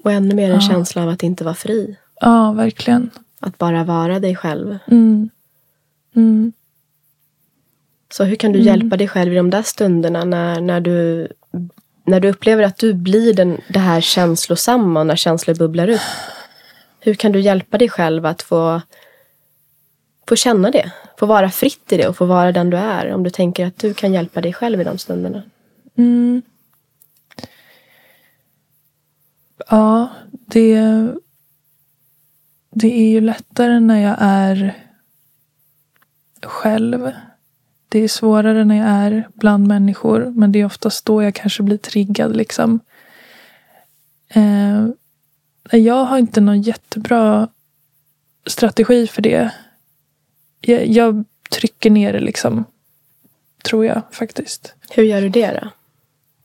[0.02, 0.60] Och ännu mer en Ja.
[0.60, 1.96] känsla av att inte vara fri.
[2.20, 3.10] ja, verkligen.
[3.40, 4.78] Att bara vara dig själv.
[4.86, 5.30] Mm.
[6.16, 6.52] Mm.
[8.12, 11.28] Så hur kan du hjälpa dig själv i de där stunderna när, när, du,
[12.06, 16.00] när du upplever att du blir den, det här känslosamma när känslor bubblar upp?
[17.00, 18.80] Hur kan du hjälpa dig själv att få,
[20.28, 20.92] få känna det?
[21.18, 23.12] Få vara fritt i det och få vara den du är.
[23.14, 25.42] Om du tänker att du kan hjälpa dig själv i de stunderna.
[25.96, 26.42] Mm.
[29.72, 30.80] Ja, det,
[32.70, 34.74] det är ju lättare när jag är
[36.42, 37.12] själv.
[37.88, 40.32] Det är svårare när jag är bland människor.
[40.36, 42.36] Men det är oftast då jag kanske blir triggad.
[42.36, 42.80] Liksom.
[44.28, 44.86] Eh,
[45.70, 47.48] jag har inte någon jättebra
[48.46, 49.52] strategi för det.
[50.60, 52.64] Jag, jag trycker ner det liksom.
[53.64, 54.74] Tror jag faktiskt.
[54.90, 55.68] Hur gör du det då?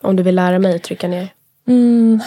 [0.07, 1.33] Om du vill lära mig att trycka ner.
[1.65, 2.21] Mm.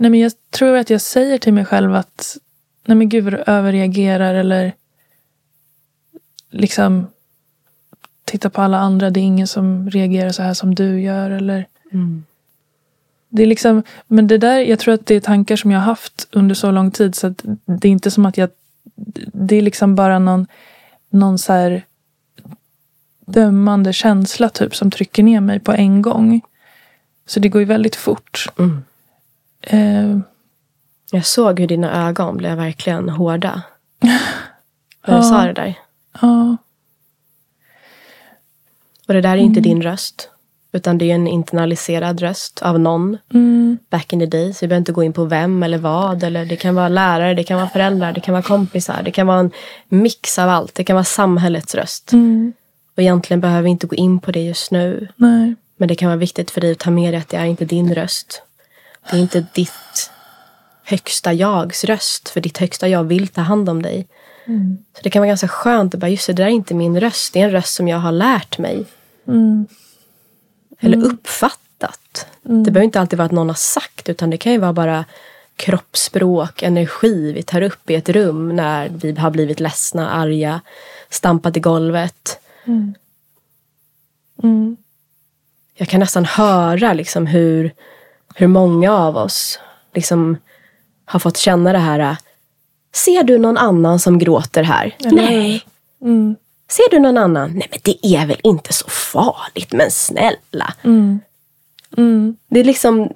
[0.00, 2.36] Nej, men jag tror att jag säger till mig själv att
[2.84, 4.72] nej men gud vad du överreagerar eller
[6.50, 7.06] liksom
[8.24, 9.10] titta på alla andra.
[9.10, 11.30] Det är ingen som reagerar så här som du gör.
[11.30, 11.66] Eller,
[13.28, 15.86] det är liksom, men det där, jag tror att det är tankar som jag har
[15.86, 18.50] haft under så lång tid så att det är inte som att jag
[19.32, 20.46] det är liksom bara någon,
[21.10, 21.84] någon så här
[23.26, 26.40] dömande känsla typ som trycker ner mig på en gång.
[27.26, 28.46] Så det går ju väldigt fort.
[28.58, 28.82] Mm.
[29.60, 30.18] Eh,
[31.12, 33.62] Jag såg hur dina ögon blev verkligen hårda.
[34.02, 34.18] När
[35.06, 35.22] du Ja.
[35.22, 35.74] sa det där.
[36.20, 36.56] ja,
[39.08, 40.28] Och det där är inte din röst.
[40.72, 44.52] Utan det är en internaliserad röst av någon mm, back in the day.
[44.54, 46.22] Så vi behöver inte gå in på vem eller vad.
[46.22, 49.02] Eller det kan vara lärare, det kan vara föräldrar, det kan vara kompisar.
[49.02, 49.50] Det kan vara en
[49.88, 50.74] mix av allt.
[50.74, 52.12] Det kan vara samhällets röst.
[52.12, 52.52] mm,
[52.96, 55.08] Och egentligen behöver vi inte gå in på det just nu.
[55.16, 57.44] nej, Men det kan vara viktigt för dig att ta med dig att det är
[57.44, 58.42] inte din röst.
[59.10, 60.10] Det är inte ditt
[60.84, 62.28] högsta jags röst.
[62.28, 64.08] För ditt högsta jag vill ta hand om dig.
[64.96, 67.00] Så det kan vara ganska skönt att bara, just det, det där är inte min
[67.00, 67.32] röst.
[67.32, 68.84] Det är en röst som jag har lärt mig.
[69.28, 69.66] mm,
[70.80, 72.26] Eller uppfattat.
[72.42, 74.08] Det behöver inte alltid vara att någon har sagt.
[74.08, 75.04] Utan det kan ju vara bara
[75.56, 80.60] kroppsspråk, energi vi tar upp i ett rum när vi har blivit ledsna, arga,
[81.10, 82.40] stampat i golvet.
[84.42, 84.76] mm,
[85.74, 87.72] Jag kan nästan höra liksom hur,
[88.34, 89.58] hur många av oss
[89.94, 90.36] liksom
[91.04, 92.16] har fått känna det här.
[92.94, 94.96] Ser du någon annan som gråter här?
[94.98, 95.64] Eller Nej.
[96.02, 96.36] mm,
[96.68, 97.50] Ser du någon annan?
[97.54, 100.74] Nej, men det är väl inte så farligt, men snälla.
[100.82, 101.20] mm,
[101.96, 103.12] mm, Det är liksom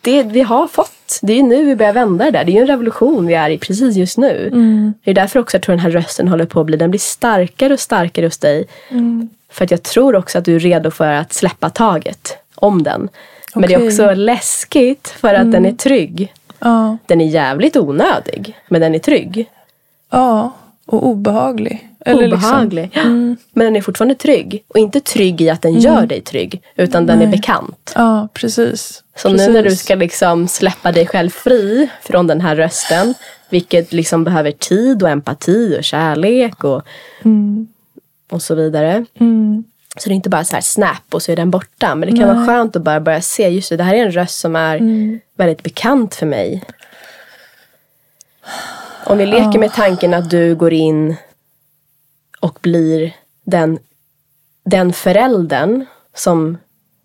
[0.00, 1.18] det vi har fått.
[1.22, 2.44] Det är nu vi börjar vända det där.
[2.44, 4.46] Det är en revolution vi är i precis just nu.
[4.52, 6.90] mm, Det är därför också jag tror den här rösten håller på att bli, den
[6.90, 8.64] blir starkare och starkare hos dig.
[8.90, 9.28] mm.
[9.52, 13.08] För att jag tror också att du är redo för att släppa taget om den.
[13.54, 16.32] Men det är också läskigt för att den är trygg.
[16.58, 19.50] Ja, Den är jävligt onödig, men den är trygg.
[20.10, 20.52] Ja,
[20.86, 21.86] och obehaglig.
[22.06, 22.82] Eller Obehaglig.
[22.84, 24.64] Liksom, mm, Men den är fortfarande trygg.
[24.68, 26.62] Och inte trygg i att den gör dig trygg.
[26.76, 27.36] Utan den är Nej.
[27.36, 27.92] bekant.
[27.94, 29.02] ja, precis.
[29.16, 29.46] Så precis.
[29.46, 33.14] nu när du ska liksom släppa dig själv fri från den här rösten.
[33.50, 36.82] Vilket liksom behöver tid och empati och kärlek och,
[37.22, 37.68] Mm,
[38.30, 39.04] och så vidare.
[39.96, 41.94] Så det är inte bara så här snap och så är den borta.
[41.94, 42.46] Men det kan vara Nej.
[42.46, 45.20] skönt att bara börja se, just det, det här är en röst som är mm.
[45.36, 46.64] väldigt bekant för mig.
[49.04, 51.16] Om vi leker med tanken att du går in
[52.40, 53.78] och blir den,
[54.64, 56.58] den föräldern som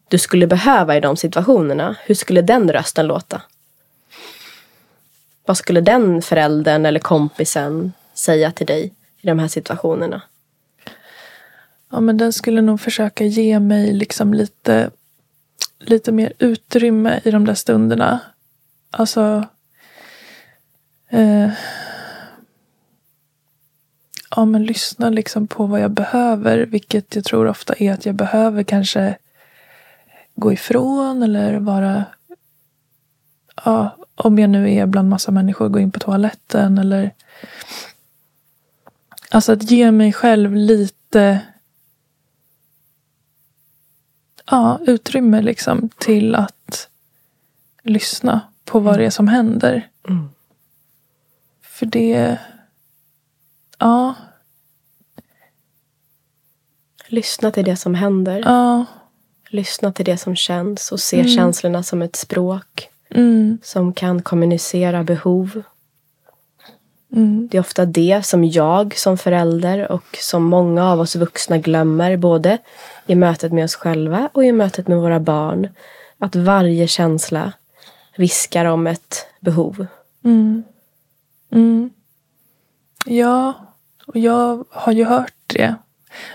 [0.08, 1.95] du skulle behöva i de situationerna.
[2.06, 3.41] Hur skulle den rösten låta?
[5.45, 10.21] Vad skulle den föräldern eller kompisen säga till dig i de här situationerna?
[11.96, 14.92] Ja, men den skulle nog försöka ge mig liksom lite,
[15.80, 18.20] lite mer utrymme i de där stunderna.
[18.92, 19.46] Alltså...
[21.10, 21.50] Eh,
[24.36, 26.66] ja, men lyssna liksom på vad jag behöver.
[26.66, 29.18] Vilket jag tror ofta är att jag behöver kanske
[30.36, 32.06] gå ifrån eller vara...
[33.66, 37.14] Ja, om jag nu är bland massa människor, gå in på toaletten eller...
[39.30, 41.42] Alltså att ge mig själv lite
[44.52, 46.90] ja, utrymme liksom till att
[47.84, 49.90] lyssna på vad det är som händer.
[50.08, 50.30] Mm.
[51.62, 52.38] För det...
[53.80, 54.14] Ja,
[57.08, 58.42] Lyssna till det som händer.
[58.46, 58.86] ja.
[59.50, 65.04] Lyssna till det som känns och se känslorna som ett språk Mm, som kan kommunicera
[65.04, 65.62] behov.
[67.15, 71.58] Mm, Det är ofta det som jag som förälder och som många av oss vuxna
[71.58, 72.58] glömmer både
[73.06, 75.69] i mötet med oss själva och i mötet med våra barn.
[76.17, 77.54] Att varje känsla
[78.17, 79.88] viskar om ett behov.
[80.23, 80.63] mm,
[81.51, 81.89] mm.
[83.06, 83.54] Ja,
[84.08, 85.75] och jag har ju hört det.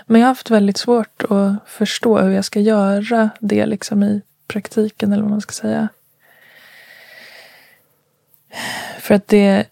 [0.05, 4.21] Men jag har haft väldigt svårt att förstå hur jag ska göra det liksom i
[4.47, 5.87] praktiken eller vad man ska säga.
[8.99, 9.65] För att det...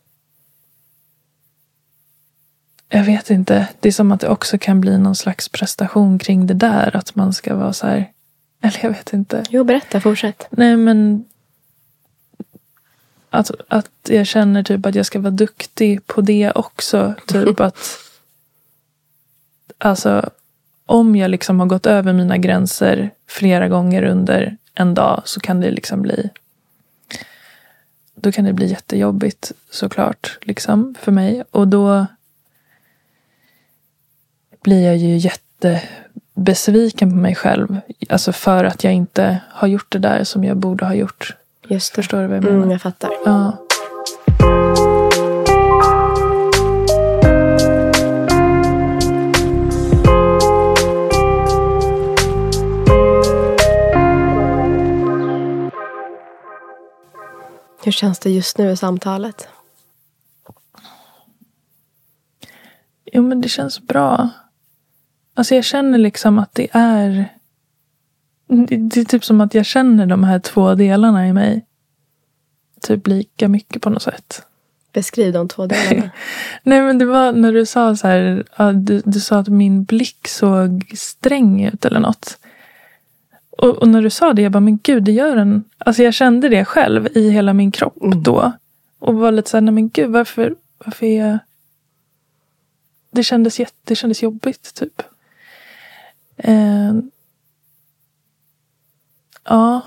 [2.90, 3.68] Jag vet inte.
[3.80, 6.96] Det är som att det också kan bli någon slags prestation kring det där.
[6.96, 8.12] Att man ska vara så här...
[8.62, 9.44] Eller jag vet inte.
[9.50, 10.48] Jo, berätta, fortsätt.
[10.50, 11.26] Nej, men...
[13.30, 17.14] Att, att jag känner typ att jag ska vara duktig på det också.
[17.28, 18.00] Typ att...
[19.78, 20.30] Alltså,
[20.86, 25.62] om jag liksom har gått över mina gränser flera gånger under en dag så kan
[25.62, 26.30] det liksom bli...
[28.16, 31.44] Då kan det bli jättejobbigt såklart, liksom, för mig.
[31.52, 32.06] Och då
[34.62, 37.78] blir jag ju jättebesviken på mig själv.
[38.10, 41.36] Alltså för att jag inte har gjort det där som jag borde ha gjort.
[41.68, 41.96] Just det.
[41.96, 42.58] Förstår du vad jag menar?
[42.58, 43.12] Mm, jag fattar.
[43.26, 43.58] Ja.
[57.84, 59.48] Hur känns det just nu i samtalet?
[63.06, 64.30] Jo, men det känns bra.
[65.40, 67.26] Alltså jag känner liksom att det är...
[68.48, 71.66] Det, är typ som att jag känner de här två delarna i mig.
[72.82, 74.42] Typ lika mycket på något sätt.
[74.94, 76.10] Beskriv de två delarna.
[76.64, 78.44] Nej men det var när du sa så här.
[78.74, 82.38] Du, du sa att min blick såg sträng ut eller något.
[83.50, 85.64] Och, och när du sa det, jag bara, men gud, det gör den.
[85.78, 88.24] Alltså jag kände det själv i hela min kropp Mm.
[88.24, 88.52] då.
[89.00, 91.40] Och var lite så här, nej men gud, varför, varför är jag...
[93.12, 95.02] Det kändes, jätte, det kändes jobbigt, typ.
[96.44, 96.94] Eh,
[99.44, 99.82] ja.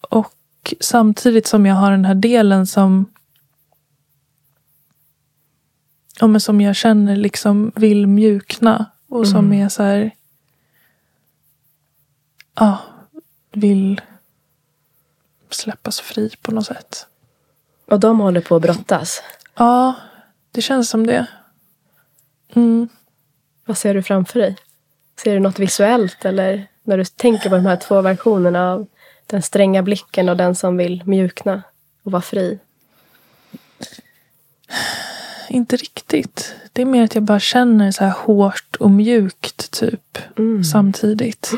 [0.00, 3.06] Och samtidigt som jag har den här delen som
[6.20, 8.90] ja, men som jag känner liksom vill mjukna.
[9.08, 10.10] Och som är så här...
[12.54, 12.78] Ja,
[13.52, 14.00] vill
[15.50, 17.06] släppas fri på något sätt.
[17.86, 19.22] Och de håller på att brottas.
[19.54, 19.94] Ja,
[20.50, 21.26] det känns som det.
[22.54, 22.88] Mm.
[23.64, 24.56] Vad ser du framför dig?
[25.22, 28.86] Ser du något visuellt eller när du tänker på de här två versionerna av
[29.26, 31.62] den stränga blicken och den som vill mjukna
[32.02, 32.58] och vara fri?
[35.48, 36.54] Inte riktigt.
[36.72, 40.64] Det är mer att jag bara känner så här hårt och mjukt typ Mm.
[40.64, 41.50] samtidigt.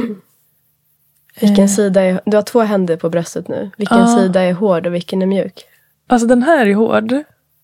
[1.41, 2.21] Vilken Eh, sida är...
[2.27, 3.71] Du har två händer på bröstet nu.
[3.77, 4.17] Vilken Ja.
[4.19, 5.65] sida är hård och vilken är mjuk?
[6.07, 7.09] Alltså den här är hård.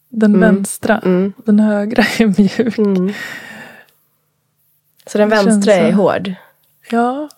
[0.08, 0.40] Den Mm.
[0.40, 0.98] vänstra.
[1.04, 1.32] Mm.
[1.44, 3.16] Den högra är mjuk.
[5.06, 5.96] Så den vänstra är så.
[5.96, 6.34] hård?
[6.90, 7.28] Ja,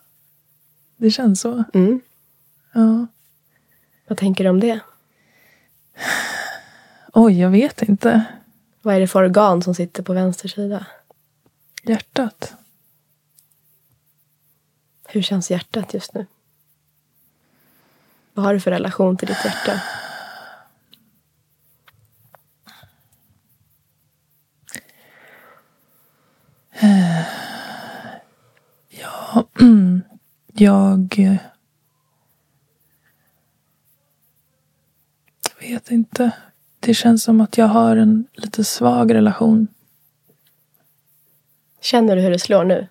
[0.97, 1.65] det känns så.
[1.75, 2.01] Mm.
[2.73, 3.07] Ja.
[4.09, 4.81] Vad tänker du om det?
[7.13, 8.25] Oj, jag vet inte.
[8.83, 10.87] Vad är det för organ som sitter på vänster sida?
[11.83, 12.55] Hjärtat.
[15.09, 16.27] Hur känns hjärtat just nu?
[18.35, 19.81] Vad har du för relation till ditt hjärta?
[30.53, 31.39] Ja, jag
[35.61, 36.31] vet inte.
[36.81, 39.69] Det känns som att jag har en lite svag relation.
[41.81, 42.89] Känner du hur det slår nu?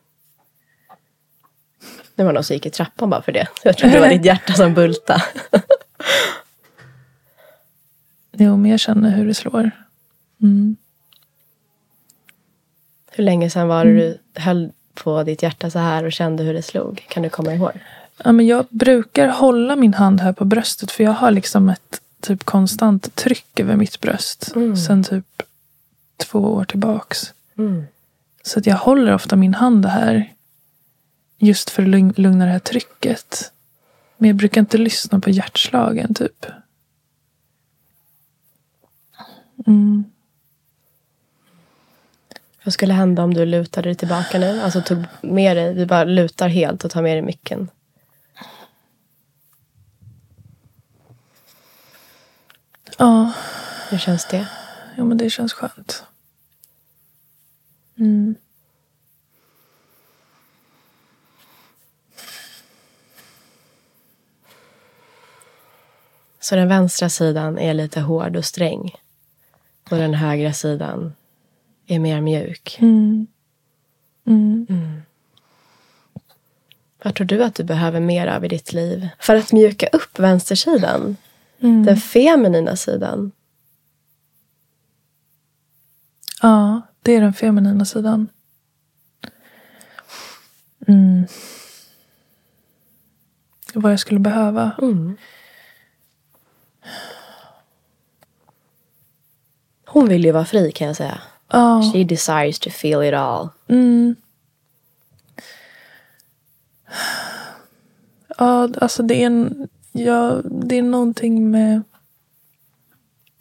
[2.15, 3.47] Det var någon som gick i trappan bara för det.
[3.63, 5.23] Jag tror det var ditt hjärta som bultade.
[8.38, 9.71] Jo, men jag känner hur det slår.
[10.41, 10.75] Mm.
[13.12, 16.53] Hur länge sedan var det du höll på ditt hjärta så här och kände hur
[16.53, 17.05] det slog?
[17.10, 17.71] Kan du komma ihåg?
[18.23, 22.01] Ja, men jag brukar hålla min hand här på bröstet för jag har liksom ett
[22.21, 24.51] typ konstant tryck över mitt bröst.
[24.55, 24.77] Mm.
[24.77, 25.41] Sen typ
[26.17, 27.34] två år tillbaks.
[27.58, 27.84] Mm.
[28.43, 30.31] Så att jag håller ofta min hand här.
[31.38, 33.51] Just för att lugn- lugna det här trycket.
[34.17, 36.45] Men jag brukar inte lyssna på hjärtslagen typ.
[39.67, 40.03] Mm.
[42.65, 44.62] Vad skulle hända om du lutade dig tillbaka nu?
[44.62, 47.69] Alltså tog med dig, du bara lutar helt och tar med dig micken.
[52.97, 53.32] Ja,
[53.89, 54.47] Hur känns det?
[54.97, 56.04] ja, men det känns skönt.
[57.97, 58.36] Mm.
[66.39, 68.95] Så den vänstra sidan är lite hård och sträng.
[69.89, 71.13] Och den högra sidan
[71.88, 72.78] är mer mjuk.
[72.82, 73.28] Mm.
[74.26, 75.02] Mm.
[77.04, 79.10] Vad tror du att du behöver mer av i ditt liv?
[79.19, 81.17] För att mjuka upp vänstersidan.
[81.60, 81.86] Mm.
[81.86, 83.32] Den feminina sidan.
[86.41, 88.28] Ja, det är den feminina sidan.
[90.88, 91.28] Mm.
[93.74, 94.71] Vad jag skulle behöva.
[94.82, 95.17] Mm.
[99.86, 101.21] Hon vill ju vara fri kan jag säga.
[101.47, 101.91] Ja.
[101.93, 103.49] She desires to feel it all.
[103.67, 104.15] Mm.
[108.38, 109.67] Ja, alltså det är en...
[109.91, 111.81] Ja, det är någonting med...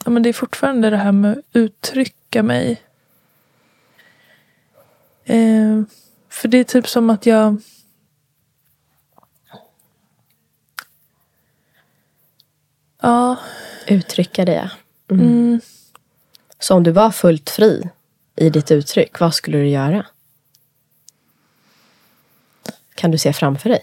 [0.05, 2.83] Ja, men det är fortfarande det här med att uttrycka mig.
[5.25, 5.83] Eh,
[6.29, 7.63] för det är typ som att jag...
[13.03, 13.37] Ja.
[13.87, 14.71] Uttrycka det.
[15.11, 15.61] Mm.
[16.59, 17.89] Så om du var fullt fri
[18.37, 20.07] i ditt uttryck, vad skulle du göra?
[22.95, 23.81] Kan du se framför dig?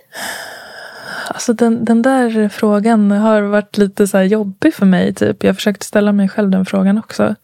[1.28, 5.14] Alltså den, den där frågan har varit lite så jobbig för mig.
[5.14, 5.44] Typ.
[5.44, 7.36] Jag har försökt ställa mig själv den frågan också.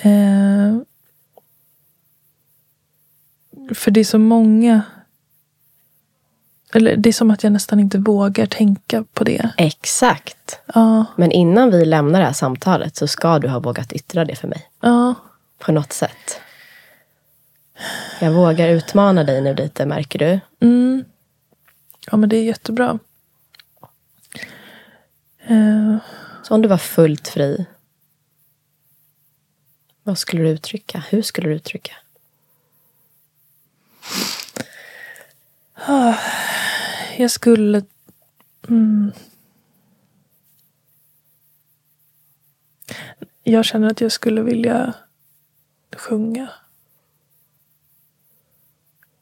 [0.00, 0.76] Eh,
[3.74, 4.82] för det är så många...
[6.72, 9.50] Eller det är som att jag nästan inte vågar tänka på det.
[9.56, 10.60] Exakt.
[10.74, 14.36] Ja, Men innan vi lämnar det här samtalet så ska du ha vågat yttra det
[14.36, 14.68] för mig.
[14.80, 15.14] ja,
[15.58, 16.40] På något sätt.
[18.20, 20.40] Jag vågar utmana dig nu lite, märker du?
[20.60, 21.04] mm.
[22.10, 22.98] ja men det är jättebra.
[25.38, 25.96] Eh,
[26.42, 27.66] Så om du var fullt fri.
[30.02, 31.04] Vad skulle du uttrycka?
[31.10, 31.92] Hur skulle du uttrycka?
[37.18, 37.82] jag skulle...
[38.68, 39.12] Mm.
[43.42, 44.94] Jag känner att jag skulle vilja
[45.96, 46.48] sjunga.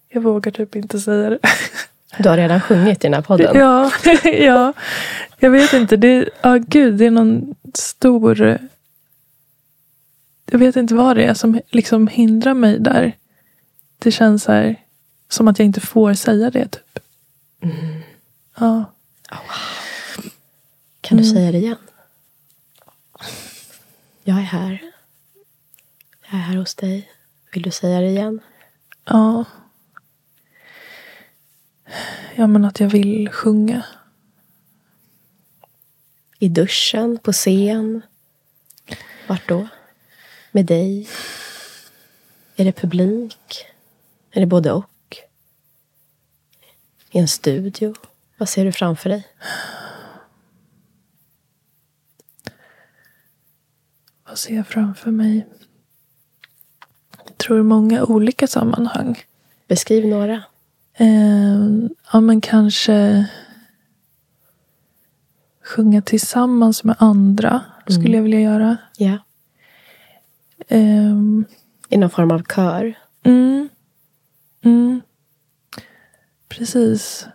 [0.09, 1.38] Jag vågar typ inte säga det.
[2.18, 3.57] Du har redan sjungit i den här podden.
[3.57, 3.90] Ja,
[4.24, 4.72] ja.
[5.38, 5.96] Jag vet inte.
[5.96, 8.59] Det, ja, gud, det är någon stor...
[10.50, 13.12] Jag vet inte vad det är som liksom hindrar mig där.
[13.98, 14.77] Det känns så här,
[15.29, 16.69] som att jag inte får säga det.
[16.69, 16.98] typ.
[18.58, 18.85] Ja.
[21.00, 21.77] Kan du säga det igen?
[24.25, 24.92] Jag är här.
[26.31, 27.10] Jag är här hos dig.
[27.52, 28.40] Vill du säga det igen?
[29.04, 29.44] Ja.
[32.35, 33.85] Ja, men att jag vill sjunga.
[36.38, 37.18] I duschen?
[37.18, 38.02] På scen?
[39.29, 39.68] Vart då?
[40.52, 41.08] Med dig?
[42.56, 43.66] Är det publik?
[44.31, 45.16] Är det både och?
[47.10, 47.94] I en studio?
[48.37, 49.29] Vad ser du framför dig?
[54.24, 55.46] Vad ser jag framför mig?
[57.47, 59.19] Tror många olika sammanhang.
[59.69, 60.42] Beskriv några.
[60.94, 63.27] Eh, ja, men kanske
[65.65, 68.77] sjunga tillsammans med andra skulle jag vilja göra.
[68.97, 69.19] Ja.
[70.69, 71.44] Ehm,
[71.88, 72.94] I någon form av kör.
[73.23, 73.69] mm,
[74.65, 75.01] mm,
[76.49, 77.27] precis.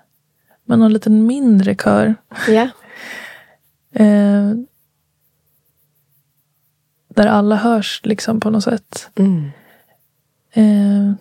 [0.66, 2.16] Men någon liten mindre kör.
[2.48, 2.70] Ja.
[3.94, 4.52] Eh,
[7.08, 9.10] där alla hörs liksom på något sätt.
[9.16, 9.52] Mm.
[10.54, 11.12] Eh,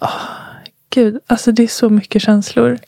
[0.00, 0.20] åh,
[0.90, 2.78] gud, alltså det är så mycket känslor.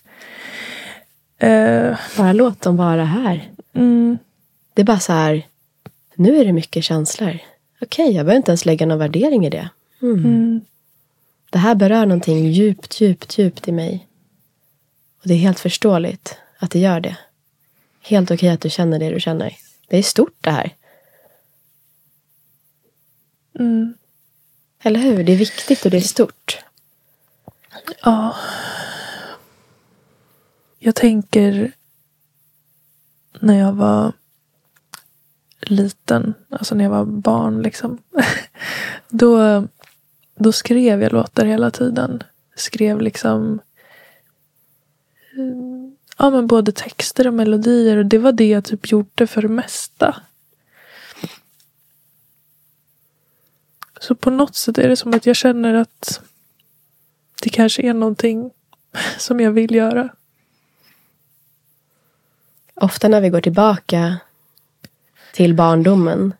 [1.38, 3.50] Eh, Bara låt dem vara här.
[3.74, 4.18] mm,
[4.74, 5.46] Det är bara så här.
[6.14, 7.38] Nu är det mycket känslor.
[7.80, 9.68] Okej, jag behöver inte ens lägga någon värdering i det.
[10.02, 10.18] Mm.
[10.18, 10.60] mm,
[11.50, 14.06] Det här berör någonting djupt, djupt, djupt i mig.
[15.22, 17.16] Och det är helt förståeligt att det gör det.
[18.02, 19.56] Helt okej att du känner det du känner.
[19.88, 20.74] Det är stort det här
[23.60, 23.94] mm,
[24.82, 25.24] Eller hur?
[25.24, 26.58] Det är viktigt och det är stort.
[28.02, 28.36] ja.
[30.78, 31.72] Jag tänker
[33.40, 34.12] när jag var
[35.60, 37.98] liten, alltså när jag var barn liksom.
[39.08, 39.64] Då,
[40.34, 42.22] då skrev jag låtar hela tiden.
[42.56, 43.60] Skrev liksom
[45.36, 47.96] eh, ja, men både texter och melodier.
[47.96, 50.16] Och det var det jag typ gjorde för det mesta.
[54.00, 56.20] Så på något sätt är det som att jag känner att
[57.42, 58.50] det kanske är någonting
[59.18, 60.08] som jag vill göra.
[62.74, 64.16] Ofta när vi går tillbaka
[65.32, 66.34] till barndomen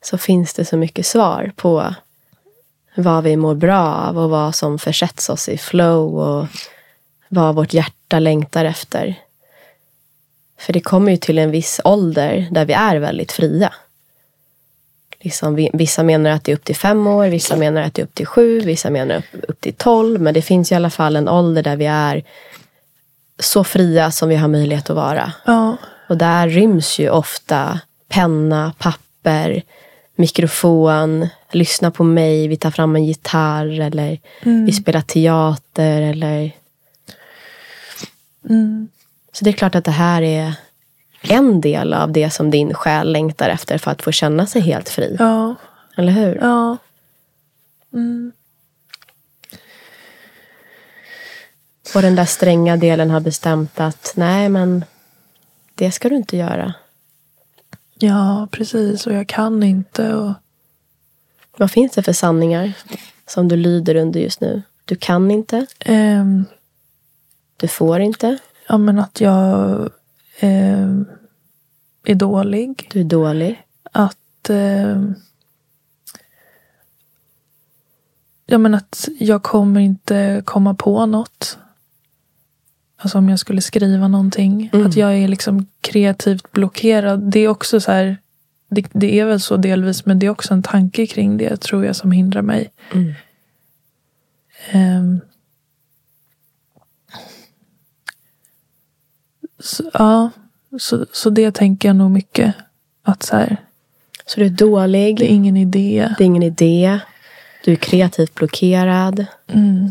[0.00, 1.94] så finns det så mycket svar på
[2.94, 6.46] vad vi mår bra av och vad som försätts oss i flow och
[7.28, 9.14] vad vårt hjärta längtar efter.
[10.58, 13.74] För det kommer ju till en viss ålder där vi är väldigt fria.
[15.24, 18.02] Liksom, vi- vissa menar att det är upp till fem år, vissa menar att det
[18.02, 20.20] är upp till sju, vissa menar upp, upp till tolv.
[20.20, 22.22] Men det finns i alla fall en ålder där vi är
[23.38, 25.32] så fria som vi har möjlighet att vara.
[25.46, 25.76] Ja,
[26.08, 29.62] Och där ryms ju ofta penna, papper,
[30.16, 34.18] mikrofon, lyssna på mig, vi tar fram en gitarr eller
[34.66, 36.52] vi spelar teater eller...
[38.50, 38.88] mm,
[39.32, 40.54] Så det är klart att det här är
[41.22, 44.88] en del av det som din själ längtar efter för att få känna sig helt
[44.88, 45.16] fri.
[45.18, 45.54] ja,
[45.96, 46.38] Eller hur?
[46.40, 46.76] ja.
[47.92, 48.32] Mm,
[51.94, 54.84] Och den där stränga delen har bestämt att nej men
[55.74, 56.74] det ska du inte göra.
[57.94, 59.06] ja, precis.
[59.06, 60.14] Och jag kan inte.
[60.14, 60.32] Och,
[61.56, 62.72] Vad finns det för sanningar
[63.26, 64.62] som du lyder under just nu?
[64.84, 66.44] Du kan inte, ehm,
[67.56, 69.90] du får inte, ja, men att jag
[70.42, 71.06] ehm,
[72.04, 72.88] är dålig.
[72.92, 73.62] du är dålig.
[73.92, 75.14] Att ehm,
[78.46, 81.58] ja, men att jag kommer inte komma på något.
[82.96, 84.70] Alltså om jag skulle skriva någonting.
[84.72, 84.86] Mm.
[84.86, 87.30] Att jag är liksom kreativt blockerad.
[87.30, 88.16] Det är också så här.
[88.68, 91.84] Det, det är väl så delvis, men det är också en tanke kring det tror
[91.84, 92.70] jag som hindrar mig.
[92.92, 93.14] Mm.
[94.70, 95.20] Ehm.
[99.62, 100.30] Så, ja,
[100.78, 102.54] så, så det tänker jag nog mycket.
[103.02, 103.56] Att så här,
[104.26, 106.14] Så du är dålig, det är ingen idé.
[106.18, 106.98] det är ingen idé,
[107.64, 109.26] du är kreativt blockerad.
[109.46, 109.88] Mm.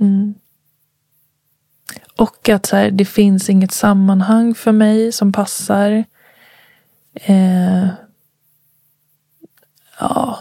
[0.00, 0.34] Mm.
[2.16, 6.04] Och att så här, det finns inget sammanhang för mig som passar.
[7.14, 7.86] Eh,
[10.00, 10.38] ja.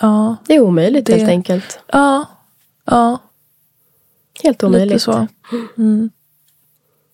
[0.00, 0.36] Ja.
[0.46, 1.78] Det är omöjligt Det- helt enkelt.
[1.92, 2.26] Ja.
[2.84, 3.18] Ja.
[4.42, 4.88] Helt omöjligt.
[4.88, 5.26] Lite så.
[5.76, 6.10] Mm.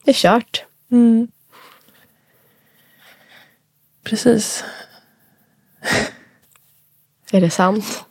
[0.04, 0.64] Det är kört.
[0.90, 1.28] Mm.
[4.02, 4.64] Precis.
[7.32, 8.04] Är det sant?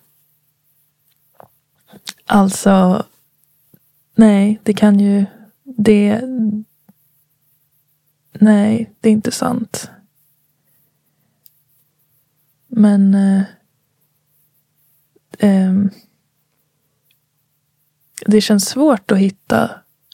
[2.26, 3.06] Alltså,
[4.16, 5.26] nej, det kan ju,
[5.64, 6.22] det,
[8.32, 9.90] nej, det är inte sant.
[12.68, 13.44] Men, eh,
[15.40, 15.90] ehm,
[18.30, 19.70] det känns svårt att hitta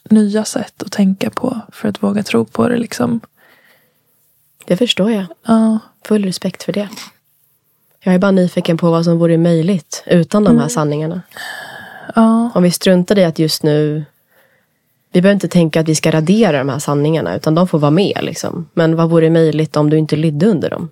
[0.10, 3.22] nya sätt att tänka på för att våga tro på det liksom.
[4.66, 5.26] Det förstår jag.
[5.48, 6.90] Ja, Full respekt för det.
[8.04, 11.22] Jag är bara nyfiken på vad som vore möjligt utan de här sanningarna.
[12.16, 14.06] ja, Om vi struntar i att just nu...
[15.12, 17.92] Vi behöver inte tänka att vi ska radera de här sanningarna, utan de får vara
[17.92, 18.20] med.
[18.22, 18.70] Liksom.
[18.74, 20.90] Men vad vore möjligt om du inte lydde under dem?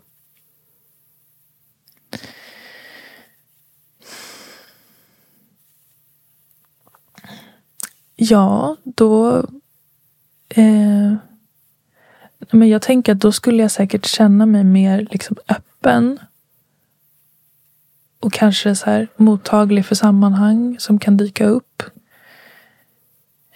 [8.29, 9.37] Ja, då...
[10.49, 11.13] Eh,
[12.51, 16.19] men jag tänker att då skulle jag säkert känna mig mer liksom öppen.
[18.19, 21.83] Och kanske så här mottaglig för sammanhang som kan dyka upp.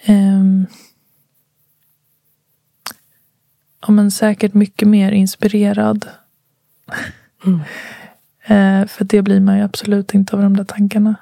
[0.04, 0.66] ehm,
[3.80, 6.08] ja, men säkert mycket mer inspirerad.
[7.44, 7.60] Mm.
[8.44, 11.16] Eh, för det blir man ju absolut inte av de där tankarna.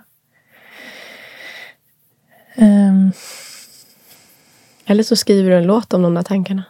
[2.56, 3.12] Ehm,
[4.86, 6.62] Eller så skriver du en låt om de där tankarna.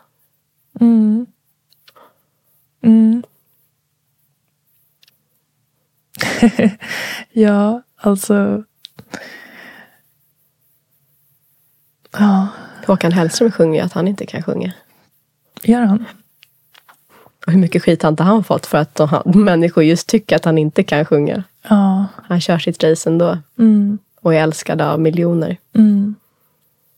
[0.81, 1.27] mm.
[2.83, 3.23] Mm.
[7.33, 8.65] ja, alltså.
[12.13, 12.49] Ja,
[12.87, 14.73] Håkan Hellström sjunger ju att han inte kan sjunga.
[15.63, 16.05] gör han?
[17.47, 20.45] Och hur mycket skit har inte han fått för att de, människor just tycker att
[20.45, 21.45] han inte kan sjunga.
[21.63, 22.07] Ja.
[22.25, 23.99] Han kör sitt race ändå Mm.
[24.27, 25.57] Och är älskad av miljoner.
[25.75, 26.15] Mm.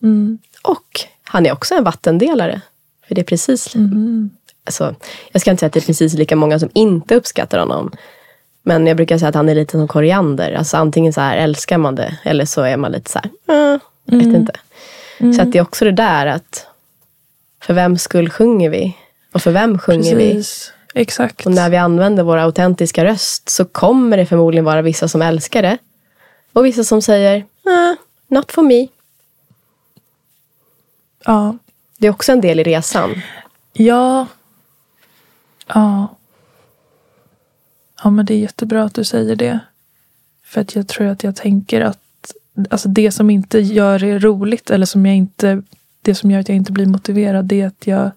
[0.03, 0.39] Mm.
[0.63, 2.61] Och han är också en vattendelare.
[3.09, 3.75] För det är precis...
[3.75, 4.31] Mm.
[4.65, 4.95] Alltså,
[5.33, 7.93] jag ska inte säga att det är precis lika många som inte uppskattar honom.
[8.63, 10.53] Men jag brukar säga att han är lite som koriander.
[10.53, 13.31] Alltså antingen så här älskar man det eller så är man lite så här,
[13.75, 14.37] äh, vet Mm.
[14.37, 14.53] inte.
[15.37, 16.67] Så att det är också det där att
[17.63, 18.97] för vem skull sjunger vi?
[19.33, 20.33] Och för vem sjunger vi?
[20.33, 20.73] Precis.
[20.95, 21.47] Exakt.
[21.47, 25.63] Och när vi använder vår autentiska röst så kommer det förmodligen vara vissa som älskar
[25.63, 25.79] det.
[26.53, 27.97] Och vissa som säger, ah,
[28.27, 28.89] not for me.
[31.25, 31.57] Ja.
[31.99, 33.23] Det är också en del i resan.
[33.73, 34.27] Ja.
[35.67, 36.17] Ja.
[38.03, 39.61] Ja, men det är jättebra att du säger det.
[40.45, 42.35] För att jag tror att jag tänker att
[42.71, 45.63] alltså det som inte gör det roligt eller som jag inte,
[46.03, 48.11] det som gör att jag inte blir motiverad det är att jag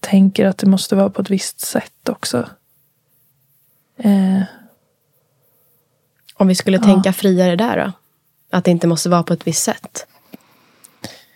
[0.00, 2.48] tänker att det måste vara på ett visst sätt också.
[3.96, 4.42] Eh,
[6.40, 6.82] Om vi skulle Ja.
[6.82, 7.92] tänka friare där då?
[8.56, 10.06] Att det inte måste vara på ett visst sätt.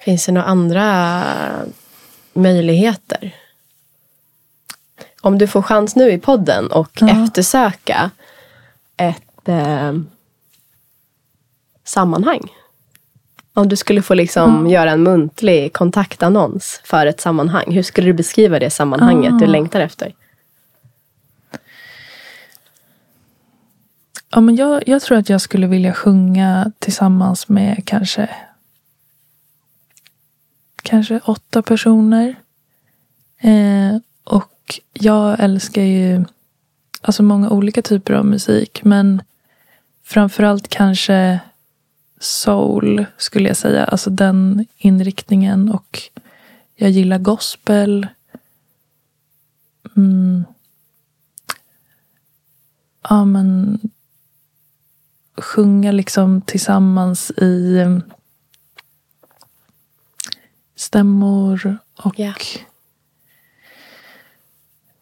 [0.05, 1.23] Finns det några andra
[2.33, 3.35] möjligheter?
[5.21, 7.25] Om du får chans nu i podden och Ja.
[7.25, 8.11] eftersöka
[8.97, 9.93] ett eh,
[11.85, 12.41] sammanhang.
[13.55, 17.73] Om du skulle få liksom göra en muntlig kontaktannons för ett sammanhang.
[17.73, 19.49] Hur skulle du beskriva det sammanhanget du Ah.
[19.49, 20.13] längtar efter?
[24.35, 28.31] Ja, men jag, jag tror att jag skulle vilja sjunga tillsammans med kanske
[30.83, 32.35] kanske åtta personer.
[33.39, 36.25] Eh, och jag älskar ju
[37.01, 38.85] alltså många olika typer av musik.
[38.85, 39.23] Men
[40.03, 41.41] framförallt kanske
[42.21, 43.85] soul skulle jag säga.
[43.85, 45.71] Alltså den inriktningen.
[45.71, 46.01] Och
[46.75, 48.07] jag gillar gospel.
[49.97, 50.45] Mm.
[53.09, 53.79] Ja, men
[55.37, 57.99] sjunga liksom tillsammans i eh,
[60.77, 62.35] stämmor och Ja.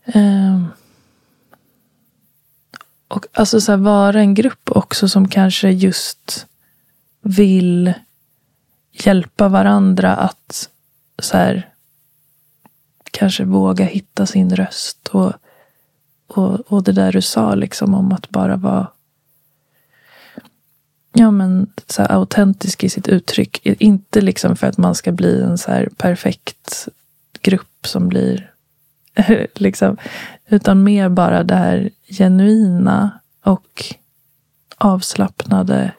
[0.05, 0.67] ehm,
[3.09, 6.47] och alltså så här, vara en grupp också som kanske just
[7.21, 7.93] vill
[8.93, 10.69] hjälpa varandra att
[11.19, 11.69] så här,
[13.11, 15.33] kanske våga hitta sin röst och,
[16.27, 18.87] och, och det där du sa liksom om att bara vara
[21.13, 23.61] ja, men, så här, autentisk i sitt uttryck.
[23.67, 26.89] Inte liksom för att man ska bli en så här perfekt
[27.43, 28.53] grupp som blir
[29.55, 29.97] liksom,
[30.49, 33.11] utan mer bara det här genuina
[33.45, 33.85] och
[34.79, 35.93] avslappnade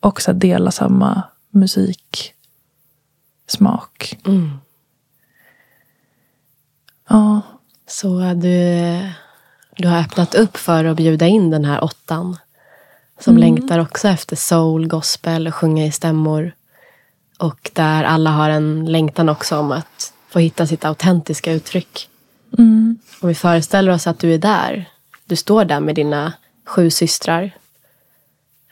[0.00, 2.32] och så här, dela samma musiksmak.
[4.26, 4.50] Mm.
[7.08, 7.40] Ja,
[7.86, 8.98] Så du,
[9.76, 12.36] du har öppnat upp för att bjuda in den här åttan.
[13.24, 16.52] Som längtar också efter soul, gospel och sjunga i stämmor.
[17.38, 22.08] Och där alla har en längtan också om att få hitta sitt autentiska uttryck.
[22.58, 24.88] mm, Och vi föreställer oss att du är där.
[25.24, 26.32] Du står där med dina
[26.66, 27.50] sju systrar.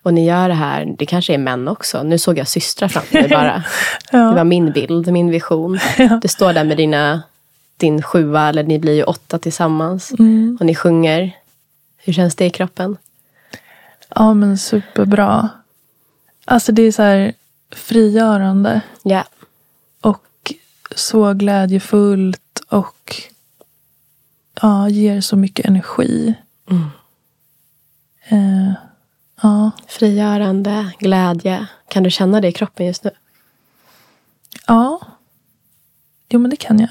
[0.02, 2.02] Och ni gör det här, det kanske är män också.
[2.02, 3.64] Nu såg jag systrar framför mig bara.
[4.10, 5.78] Det var ja, min bild, min vision.
[5.98, 6.18] Ja.
[6.22, 7.22] Du står där med dina,
[7.76, 10.12] din sjua, eller ni blir ju åtta tillsammans.
[10.18, 10.56] mm.
[10.60, 11.36] Och ni sjunger.
[11.96, 12.96] Hur känns det i kroppen?
[14.14, 15.48] Ja, men superbra.
[16.44, 17.32] Alltså det är så här
[17.70, 18.80] frigörande.
[19.02, 19.24] Ja.
[20.00, 20.54] Och
[20.96, 23.14] så glädjefullt och
[24.62, 26.34] ja, ger så mycket energi.
[26.70, 26.86] Mm.
[28.28, 28.72] Eh,
[29.42, 31.66] ja, Frigörande, glädje.
[31.88, 33.10] Kan du känna det i kroppen just nu?
[34.66, 35.00] ja.
[36.28, 36.90] Jo, men det kan jag.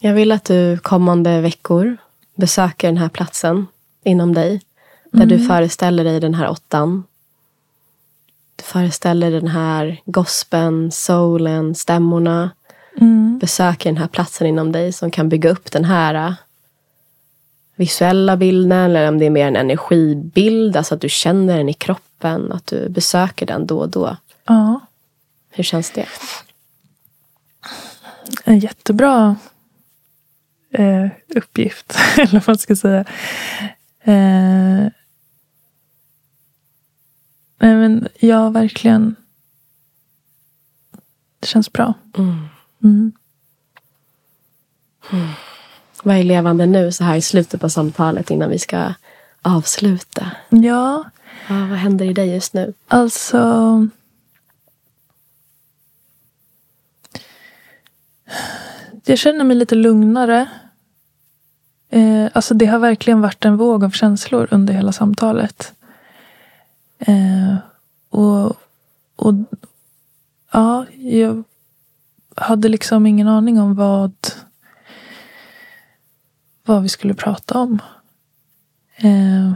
[0.00, 1.96] Jag vill att du kommande veckor
[2.34, 3.66] besöker den här platsen
[4.04, 4.62] inom dig.
[5.10, 7.04] Där du föreställer dig den här åttan.
[8.56, 12.50] Du föreställer den här gospeln, soulen, stämmorna.
[13.00, 13.38] Mm.
[13.38, 16.34] Besöker den här platsen inom dig som kan bygga upp den här äh,
[17.76, 18.78] visuella bilden.
[18.78, 20.76] Eller om det är mer en energibild.
[20.76, 22.52] Alltså att du känner den i kroppen.
[22.52, 24.16] Att du besöker den då och då.
[24.44, 24.80] Ja,
[25.56, 26.06] Hur känns det?
[28.44, 29.36] En jättebra
[30.70, 33.04] eh, uppgift, eller vad man ska säga.
[34.06, 34.88] Eh,
[37.58, 39.16] nej men ja, verkligen.
[41.40, 41.94] Det känns bra.
[42.18, 42.48] Mm.
[42.82, 43.12] Mm.
[46.02, 48.94] Vad är levande nu så här i slutet på samtalet innan vi ska
[49.42, 50.30] avsluta?
[50.50, 51.04] Ja,
[51.48, 52.74] Ja, vad händer i dig just nu?
[52.88, 53.88] alltså.
[59.04, 60.48] Jag känner mig lite lugnare.
[61.96, 65.72] Eh, alltså det har verkligen varit en våg av känslor under hela samtalet.
[66.98, 67.56] Eh,
[68.10, 68.56] och,
[69.16, 69.34] och
[70.52, 71.44] ja, jag
[72.34, 74.14] hade liksom ingen aning om vad,
[76.64, 77.78] vad vi skulle prata om.
[78.96, 79.52] Eh,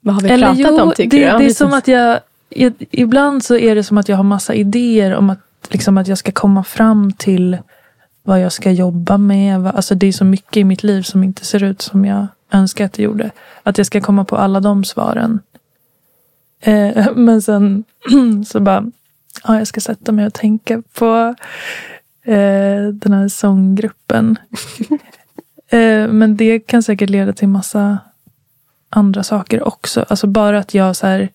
[0.00, 1.38] Vad har vi eller pratat jo, om tycker det, du?
[1.38, 2.72] Det är som att jag, jag...
[2.90, 6.18] Ibland så är det som att jag har massa idéer om att, liksom att jag
[6.18, 7.58] ska komma fram till
[8.22, 9.66] vad jag ska jobba med.
[9.66, 12.84] Alltså det är så mycket i mitt liv som inte ser ut som jag önskar
[12.84, 13.30] att det gjorde.
[13.62, 15.40] Att jag ska komma på alla de svaren.
[16.60, 17.84] Eh, men sen
[18.46, 18.90] så bara,
[19.44, 21.34] ja, jag ska sätta mig och tänka på
[22.24, 24.38] eh, den här sånggruppen.
[25.68, 27.98] eh, men det kan säkert leda till massa
[28.90, 30.04] andra saker också.
[30.08, 31.28] Alltså bara att jag så här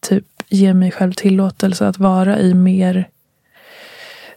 [0.00, 3.08] typ ger mig själv tillåtelse att vara i mer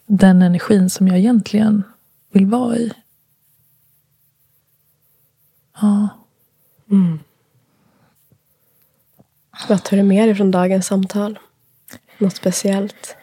[0.06, 1.84] den energin som jag egentligen
[2.32, 2.94] vill vara i.
[5.82, 6.10] Ja.
[6.92, 7.20] Mm.
[9.70, 11.40] Vad tar du med dig från dagens samtal?
[12.18, 13.16] Något speciellt?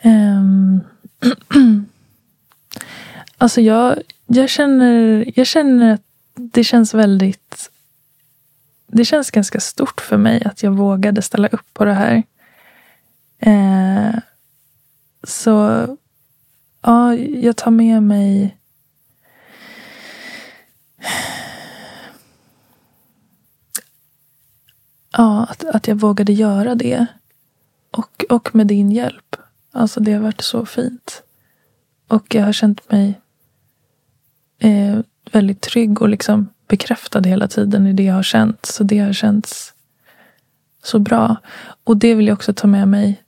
[0.00, 0.80] Ehm.
[3.38, 6.02] alltså jag, jag, känner, jag känner att
[6.34, 7.69] det känns väldigt...
[8.92, 12.22] Det känns ganska stort för mig att jag vågade ställa upp på det här.
[13.38, 14.14] Eh,
[15.22, 15.86] så
[16.82, 18.56] ja, jag tar med mig...
[25.12, 27.06] Ja, att, att jag vågade göra det.
[27.90, 29.36] Och, och med din hjälp.
[29.72, 31.22] Alltså det har varit så fint.
[32.08, 33.20] Och jag har känt mig
[34.58, 34.98] eh,
[35.32, 38.66] väldigt trygg och liksom bekräftad hela tiden i det jag har känt.
[38.66, 39.74] Så det har känts
[40.82, 41.36] så bra.
[41.84, 43.22] Och det vill jag också ta med mig.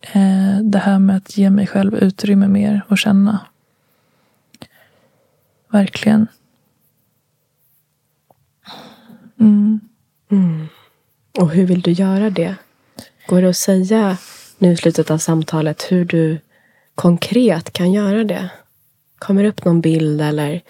[0.00, 3.40] Eh, det här med att ge mig själv utrymme mer och känna.
[5.68, 6.26] Verkligen.
[9.40, 9.80] Mm.
[10.30, 10.66] Mm.
[11.38, 12.54] Och hur vill du göra det?
[13.26, 14.16] Går det att säga
[14.58, 16.40] nu i slutet av samtalet hur du
[16.94, 18.50] konkret kan göra det?
[19.18, 20.62] Kommer det upp någon bild eller?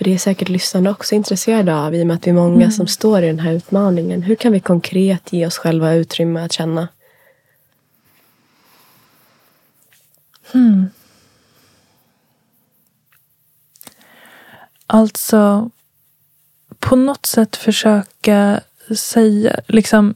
[0.00, 2.70] För det är säkert lyssnarna också intresserade av i och med att vi är många
[2.70, 4.22] som står i den här utmaningen.
[4.22, 6.88] Hur kan vi konkret ge oss själva utrymme att känna?
[14.86, 15.70] Alltså
[16.78, 18.60] på något sätt försöka
[18.96, 20.14] säga, liksom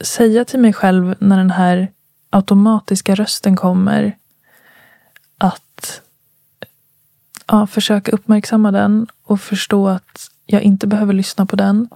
[0.00, 1.92] säga till mig själv när den här
[2.30, 4.18] automatiska rösten kommer
[5.38, 6.00] att
[7.46, 11.88] ja, försöka uppmärksamma den och förstå att jag inte behöver lyssna på den.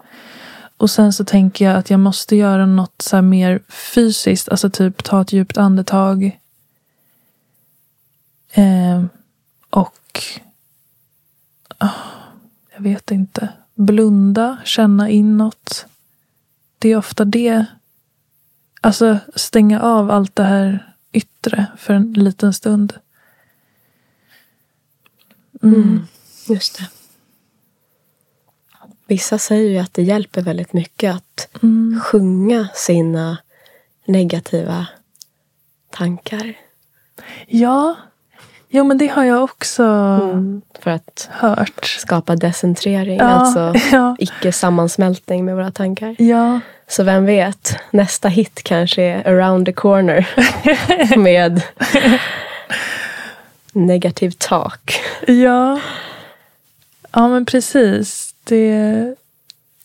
[0.77, 4.71] Och sen så tänker jag att jag måste göra något så här mer fysiskt, alltså
[4.71, 6.39] typ ta ett djupt andetag.
[8.53, 9.05] Eh,
[9.71, 10.23] och
[11.81, 11.97] oh,
[12.75, 13.49] jag vet inte.
[13.75, 15.87] Blunda, känna inåt.
[16.79, 17.65] Det är ofta det.
[18.81, 22.93] Alltså stänga av allt det här yttre för en liten stund.
[25.63, 26.07] Mm.
[26.49, 26.85] Just det.
[29.07, 32.01] Vissa säger ju att det hjälper väldigt mycket att Mm.
[32.05, 33.39] sjunga sina
[34.05, 34.87] negativa
[35.91, 36.55] tankar.
[37.47, 37.97] Ja,
[38.69, 39.83] jo men det har jag också
[40.81, 41.85] För att hört.
[41.85, 46.17] skapa decentrering, Ja, alltså ja, icke-sammansmältning med våra tankar.
[46.19, 50.29] ja, Så vem vet, nästa hit kanske är around the corner
[51.19, 51.63] med
[53.73, 55.01] negativ talk.
[55.27, 55.81] ja.
[57.13, 58.35] Ja men precis.
[58.45, 59.15] Det,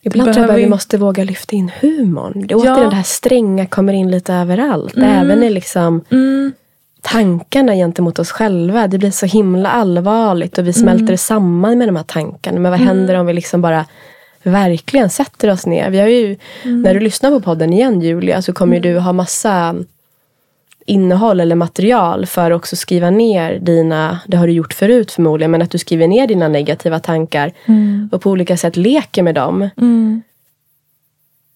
[0.02, 2.48] Ibland tror jag Behöver bara vi måste våga lyfta in humorn.
[2.48, 2.58] Det Ja.
[2.58, 4.96] återigen det här stränga kommer in lite överallt.
[4.96, 5.10] Mm.
[5.10, 6.52] Även i liksom mm,
[7.02, 8.88] tankarna gentemot oss själva.
[8.88, 10.82] Det blir så himla allvarligt och vi Mm.
[10.84, 12.60] smälter samman med de här tankarna.
[12.60, 13.86] Men vad händer om vi liksom bara
[14.44, 15.90] verkligen sätter oss ner?
[15.90, 16.82] Vi har ju, Mm.
[16.82, 19.76] När du lyssnar på podden igen Julia så kommer ju du ha massa
[20.86, 25.52] innehåll eller material för att också skriva ner dina, det har du gjort förut förmodligen,
[25.52, 28.10] men att du skriver ner dina negativa tankar Mm.
[28.12, 29.70] och på olika sätt leker med dem.
[29.78, 30.22] Mm.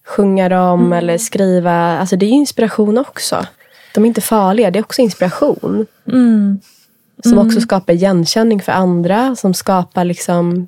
[0.06, 3.46] Sjunga dem eller skriva, alltså det är ju inspiration också.
[3.94, 5.86] De är inte farliga, det är också inspiration.
[6.08, 6.60] Mm.
[7.24, 10.68] Som också skapar igenkänning för andra, som skapar liksom,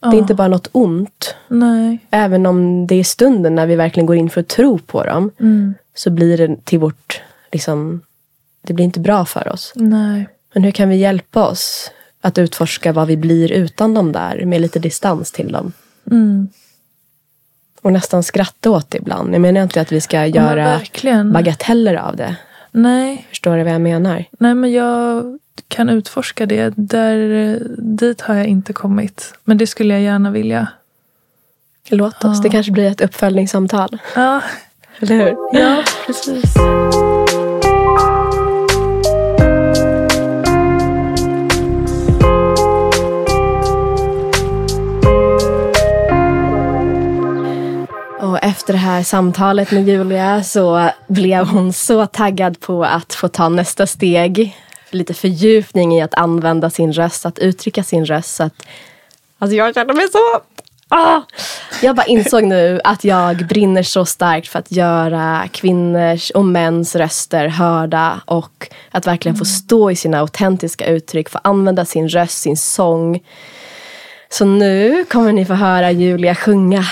[0.00, 0.18] det är Ja.
[0.18, 1.34] inte bara något ont.
[1.48, 1.98] Nej.
[2.10, 5.30] Även om det är stunden när vi verkligen går in för att tro på dem,
[5.40, 5.74] Mm.
[5.94, 7.20] så blir det till vårt,
[7.52, 8.00] liksom,
[8.62, 9.72] det blir inte bra för oss.
[9.74, 10.28] Nej.
[10.54, 11.90] Men hur kan vi hjälpa oss
[12.20, 15.72] att utforska vad vi blir utan dem där, med lite distans till dem?
[16.10, 16.48] Mm.
[17.82, 19.34] Och nästan skratta åt det ibland.
[19.34, 21.32] Jag menar inte att vi ska Ja, göra verkligen.
[21.32, 22.36] bagateller av det.
[22.70, 23.26] Nej.
[23.28, 24.24] Förstår du vad jag menar?
[24.38, 25.24] Nej, men jag
[25.68, 26.72] kan utforska det.
[26.76, 29.34] Där, dit har jag inte kommit.
[29.44, 30.68] Men det skulle jag gärna vilja.
[31.88, 32.36] Låt oss.
[32.36, 32.42] Ja.
[32.42, 33.98] Det kanske blir ett uppföljningssamtal.
[34.16, 34.40] Ja,
[35.00, 35.36] Eller hur?
[35.60, 36.54] ja precis.
[48.60, 53.48] Efter det här samtalet med Julia så blev hon så taggad på att få ta
[53.48, 54.56] nästa steg.
[54.90, 58.34] Lite fördjupning i att använda sin röst, att uttrycka sin röst.
[58.34, 58.66] Så att,
[59.38, 60.18] alltså jag känner mig så...
[60.88, 61.20] Ah!
[61.82, 66.96] Jag bara insåg nu att jag brinner så starkt för att göra kvinnors och mäns
[66.96, 72.38] röster hörda och att verkligen få stå i sina autentiska uttryck, få använda sin röst,
[72.38, 73.20] sin sång.
[74.28, 76.84] Så nu kommer ni få höra Julia sjunga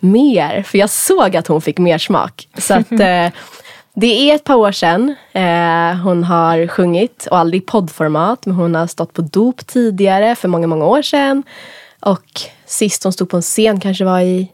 [0.00, 0.62] mer.
[0.62, 2.48] För jag såg att hon fick mer smak.
[2.58, 3.28] Så att, eh,
[3.94, 8.46] det är ett par år sedan eh, hon har sjungit och aldrig i poddformat.
[8.46, 11.42] Men hon har stått på dop tidigare för många, många år sedan.
[12.00, 14.52] Och sist hon stod på en scen kanske var i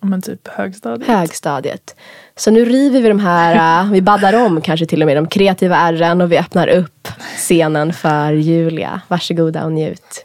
[0.00, 1.08] Men typ högstadiet.
[1.08, 1.96] högstadiet.
[2.36, 5.26] Så nu river vi de här, eh, vi baddar om kanske till och med de
[5.26, 9.00] kreativa ärren och vi öppnar upp scenen för Julia.
[9.08, 10.24] Varsågoda och njut.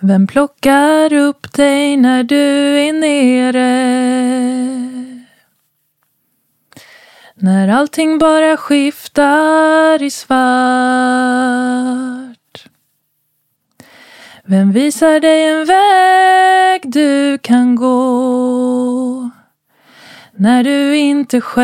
[0.00, 2.36] Vem plockar upp dig när du
[2.78, 3.96] är nere?
[7.34, 10.36] När allting bara skiftar i svart.
[14.44, 19.30] Vem visar dig en väg du kan gå?
[20.32, 21.60] När du inte själv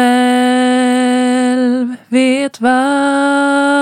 [2.09, 3.73] vet vart.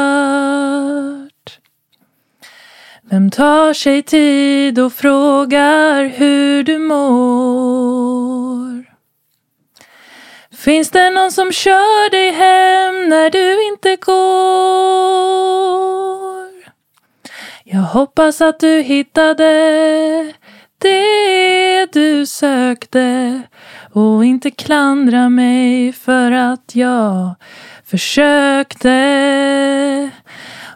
[3.11, 8.85] Vem tar sig tid och frågar hur du mår?
[10.57, 14.21] Finns det någon som kör dig hem när du inte går?
[17.65, 20.33] Jag hoppas att du hittade
[20.79, 23.43] det du sökte
[23.93, 27.35] och inte klandra mig för att jag
[27.85, 28.91] försökte.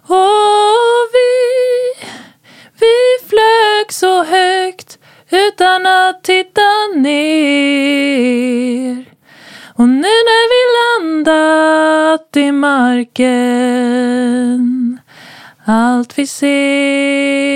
[0.07, 1.24] Och vi,
[3.95, 4.99] så högt
[5.31, 7.15] utan att titta ner.
[9.75, 13.85] Och nu när vi landat i marken
[15.65, 17.55] allt vi ser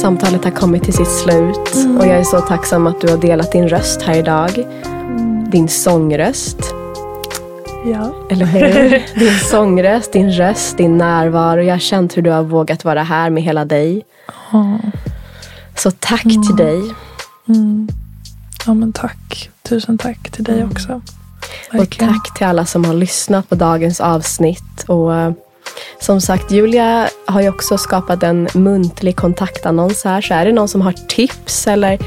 [0.00, 3.52] samtalet har kommit till sitt slut och jag är så tacksam att du har delat
[3.52, 4.66] din röst här idag.
[5.52, 6.58] Din sångröst,
[7.92, 8.12] Ja.
[8.30, 8.90] eller hur?
[9.18, 11.60] Din sångröst, din röst, din närvaro.
[11.62, 14.02] Jag har känt hur du har vågat vara här med hela dig.
[15.76, 16.82] Så tack till dig.
[17.48, 17.88] Mm.
[18.66, 19.50] Ja men tack.
[19.62, 21.00] Tusen tack till dig också.
[21.72, 22.12] Och Verkligen.
[22.14, 24.84] tack till alla som har lyssnat på dagens avsnitt.
[24.86, 25.32] Och eh,
[26.00, 30.20] som sagt, Julia har ju också skapat en muntlig kontaktannons här.
[30.20, 31.98] Så är det någon som har tips eller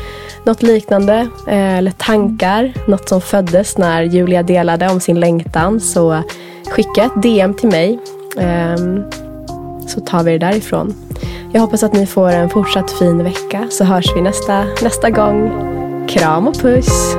[0.43, 6.24] något liknande eh, eller tankar, något som föddes när Julia delade om sin längtan så
[6.72, 7.99] skicka ett DM till mig
[8.38, 9.03] ehm,
[9.88, 10.93] så tar vi det därifrån.
[11.53, 15.51] Jag hoppas att ni får en fortsatt fin vecka så hörs vi nästa, nästa gång.
[16.07, 17.15] Kram och puss!